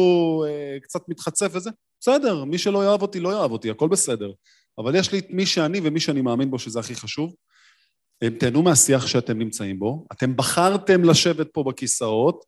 אה, 0.48 0.80
קצת 0.82 1.00
מתחצף 1.08 1.50
וזה, 1.52 1.70
בסדר, 2.00 2.44
מי 2.44 2.58
שלא 2.58 2.84
יאהב 2.84 3.02
אותי, 3.02 3.20
לא 3.20 3.28
יאהב 3.28 3.50
אותי, 3.50 3.70
הכל 3.70 3.88
בסדר. 3.88 4.32
אבל 4.78 4.94
יש 4.94 5.12
לי 5.12 5.18
את 5.18 5.26
מי 5.30 5.46
שאני 5.46 5.80
ומי 5.82 6.00
שאני 6.00 6.22
מאמין 6.22 6.50
בו, 6.50 6.58
שזה 6.58 6.80
הכי 6.80 6.94
חשוב. 6.94 7.34
תהנו 8.38 8.62
מהשיח 8.62 9.06
שאתם 9.06 9.38
נמצאים 9.38 9.78
בו. 9.78 10.06
אתם 10.12 10.36
בחרתם 10.36 11.04
לשבת 11.04 11.48
פה 11.52 11.62
בכיסאות, 11.62 12.44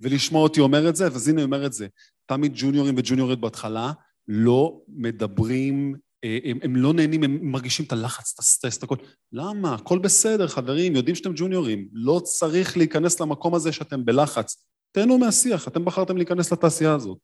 ולשמוע 0.00 0.42
אותי 0.42 0.60
אומר 0.60 0.88
את 0.88 0.96
זה, 0.96 1.06
אז 1.06 1.28
הנה 1.28 1.36
אני 1.36 1.44
אומר 1.44 1.66
את 1.66 1.72
זה. 1.72 1.86
תמיד 2.26 2.52
ג'וניורים 2.54 2.94
וג'וניוריות 2.98 3.40
בהתחלה 3.40 3.92
לא 4.28 4.80
מדברים, 4.88 5.94
אה, 6.24 6.38
הם, 6.44 6.58
הם 6.62 6.76
לא 6.76 6.92
נהנים, 6.92 7.22
הם 7.22 7.38
מרגישים 7.42 7.86
את 7.86 7.92
הלחץ, 7.92 8.32
את 8.34 8.38
הסטרס, 8.38 8.78
את 8.78 8.82
הכל. 8.82 8.96
למה? 9.32 9.74
הכל 9.74 9.98
בסדר, 9.98 10.48
חברים, 10.48 10.96
יודעים 10.96 11.16
שאתם 11.16 11.32
ג'וניורים. 11.36 11.88
לא 11.92 12.20
צריך 12.24 12.76
להיכנס 12.76 13.20
למקום 13.20 13.54
הזה 13.54 13.72
שאתם 13.72 14.04
בלחץ. 14.04 14.64
תהנו 14.92 15.18
מהשיח, 15.18 15.68
אתם 15.68 15.84
בחרתם 15.84 16.16
להיכנס 16.16 16.52
לתעשייה 16.52 16.94
הזאת. 16.94 17.18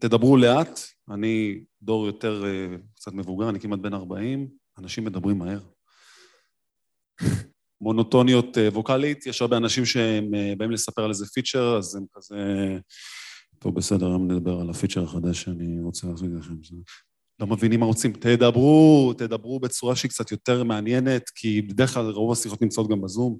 תדברו 0.00 0.36
לאט, 0.36 0.80
אני 1.10 1.64
דור 1.82 2.06
יותר 2.06 2.44
אה, 2.44 2.76
קצת 2.96 3.12
מבוגר, 3.12 3.48
אני 3.48 3.60
כמעט 3.60 3.78
בן 3.78 3.94
40, 3.94 4.48
אנשים 4.78 5.04
מדברים 5.04 5.38
מהר. 5.38 5.58
מונוטוניות 7.80 8.58
אה, 8.58 8.68
ווקאלית, 8.68 9.26
יש 9.26 9.42
הרבה 9.42 9.56
אנשים 9.56 9.84
שהם 9.84 10.34
אה, 10.34 10.52
באים 10.58 10.70
לספר 10.70 11.04
על 11.04 11.10
איזה 11.10 11.26
feature, 11.26 11.76
אז 11.78 11.96
הם 11.96 12.04
כזה... 12.14 12.36
טוב, 13.58 13.74
בסדר, 13.74 14.06
היום 14.06 14.30
נדבר 14.30 14.60
על 14.60 14.70
ה 14.70 14.74
feature 14.74 15.02
החדש 15.02 15.42
שאני 15.42 15.80
רוצה 15.82 16.06
לעשות 16.06 16.28
לכם. 16.38 16.54
לא 17.40 17.46
מבינים 17.46 17.80
מה 17.80 17.86
רוצים. 17.86 18.12
תדברו, 18.12 19.12
תדברו 19.18 19.60
בצורה 19.60 19.96
שהיא 19.96 20.10
קצת 20.10 20.30
יותר 20.30 20.64
מעניינת, 20.64 21.30
כי 21.34 21.62
בדרך 21.62 21.94
כלל 21.94 22.10
רוב 22.10 22.32
השיחות 22.32 22.62
נמצאות 22.62 22.90
גם 22.90 23.00
בזום. 23.00 23.38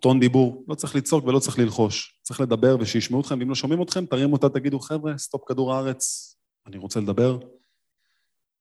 טון 0.00 0.20
דיבור, 0.20 0.64
לא 0.68 0.74
צריך 0.74 0.96
לצעוק 0.96 1.24
ולא 1.26 1.38
צריך 1.38 1.58
ללחוש. 1.58 2.20
צריך 2.22 2.40
לדבר 2.40 2.76
ושישמעו 2.80 3.20
אתכם, 3.20 3.38
ואם 3.38 3.48
לא 3.48 3.54
שומעים 3.54 3.82
אתכם, 3.82 4.06
תרימו 4.06 4.32
אותו, 4.32 4.48
תגידו, 4.48 4.80
חבר'ה, 4.80 5.18
stop 5.18 5.42
כדור 5.48 5.74
הארץ, 5.74 6.34
אני 6.66 6.76
רוצה 6.76 7.00
לדבר. 7.00 7.38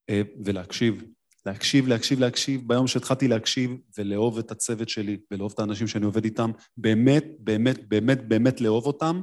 אה, 0.10 0.22
ולהקשיב. 0.46 1.04
להקשיב, 1.46 1.88
להקשיב, 1.88 2.20
להקשיב. 2.20 2.62
ביום 2.68 2.88
שהתחלתי 2.88 3.28
להקשיב 3.28 3.72
ולאהוב 3.98 4.38
את 4.38 4.52
הצוות 4.52 4.90
שלי 4.90 5.18
ולאהוב 5.32 5.52
את 5.54 5.60
האנשים 5.60 5.88
שאני 5.88 6.06
עובד 6.06 6.26
איתם, 6.26 6.52
באמת, 6.78 7.26
באמת, 7.40 7.90
באמת, 7.90 8.28
באמת 8.28 8.62
לאהוב 8.62 8.86
אותם, 8.86 9.22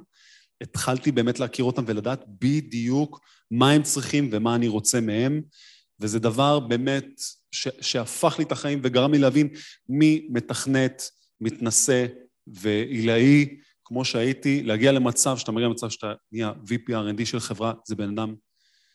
התחלתי 0.60 1.12
באמת 1.12 1.40
להכיר 1.40 1.64
אותם 1.64 1.84
ולדעת 1.86 2.24
בדיוק 2.28 3.20
מה 3.50 3.70
הם 3.70 3.82
צריכים 3.82 4.28
ומה 4.32 4.54
אני 4.54 4.68
רוצה 4.68 5.00
מהם, 5.00 5.42
וזה 6.00 6.18
דבר 6.18 6.60
באמת 6.60 7.06
ש- 7.50 7.68
שהפך 7.80 8.34
לי 8.38 8.44
את 8.44 8.52
החיים 8.52 8.80
וגרם 8.82 9.12
לי 9.12 9.18
להבין 9.18 9.48
מי 9.88 10.28
מתכנת, 10.30 11.02
מתנשא 11.40 12.06
ועילאי, 12.46 13.56
כמו 13.84 14.04
שהייתי, 14.04 14.62
להגיע 14.62 14.92
למצב 14.92 15.36
שאתה 15.36 15.52
מגיע 15.52 15.66
למצב 15.68 15.90
שאתה 15.90 16.12
נהיה 16.32 16.52
VP 16.66 16.90
R&D 16.90 17.24
של 17.24 17.40
חברה, 17.40 17.72
זה 17.86 17.96
בן 17.96 18.08
אדם 18.18 18.34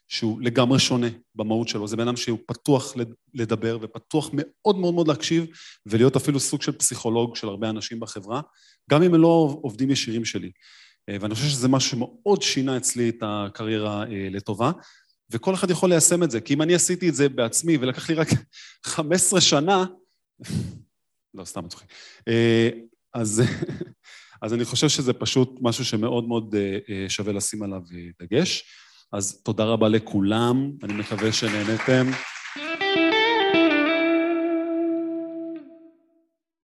שהוא 0.07 0.41
לגמרי 0.41 0.79
שונה 0.79 1.07
במהות 1.35 1.67
שלו. 1.67 1.87
זה 1.87 1.97
בן 1.97 2.07
אדם 2.07 2.17
שהוא 2.17 2.39
פתוח 2.47 2.93
לדבר 3.33 3.77
ופתוח 3.81 4.29
מאוד 4.33 4.77
מאוד 4.77 4.93
מאוד 4.93 5.07
להקשיב 5.07 5.45
ולהיות 5.85 6.15
אפילו 6.15 6.39
סוג 6.39 6.61
של 6.61 6.71
פסיכולוג 6.71 7.35
של 7.35 7.47
הרבה 7.47 7.69
אנשים 7.69 7.99
בחברה, 7.99 8.41
גם 8.89 9.03
אם 9.03 9.13
הם 9.13 9.21
לא 9.21 9.57
עובדים 9.61 9.91
ישירים 9.91 10.25
שלי. 10.25 10.51
אה, 11.09 11.17
ואני 11.21 11.35
חושב 11.35 11.47
שזה 11.47 11.67
משהו 11.67 11.89
שמאוד 11.89 12.41
שינה 12.41 12.77
אצלי 12.77 13.09
את 13.09 13.17
הקריירה 13.21 14.03
אה, 14.03 14.27
לטובה, 14.31 14.71
וכל 15.31 15.53
אחד 15.53 15.69
יכול 15.69 15.89
ליישם 15.89 16.23
את 16.23 16.31
זה, 16.31 16.41
כי 16.41 16.53
אם 16.53 16.61
אני 16.61 16.75
עשיתי 16.75 17.09
את 17.09 17.15
זה 17.15 17.29
בעצמי 17.29 17.77
ולקח 17.77 18.09
לי 18.09 18.15
רק 18.15 18.27
15 18.85 19.41
שנה, 19.41 19.85
לא, 21.35 21.45
סתם 21.45 21.65
מצחיק. 21.65 21.87
אה, 22.27 22.69
אז, 23.13 23.41
אז 24.41 24.53
אני 24.53 24.65
חושב 24.65 24.89
שזה 24.89 25.13
פשוט 25.13 25.57
משהו 25.61 25.85
שמאוד 25.85 26.27
מאוד 26.27 26.55
שווה 27.07 27.33
לשים 27.33 27.63
עליו 27.63 27.81
דגש. 28.21 28.63
אז 29.11 29.41
תודה 29.43 29.63
רבה 29.63 29.87
לכולם, 29.89 30.71
אני 30.83 30.93
מקווה 30.93 31.31
שנהנתם. 31.31 32.05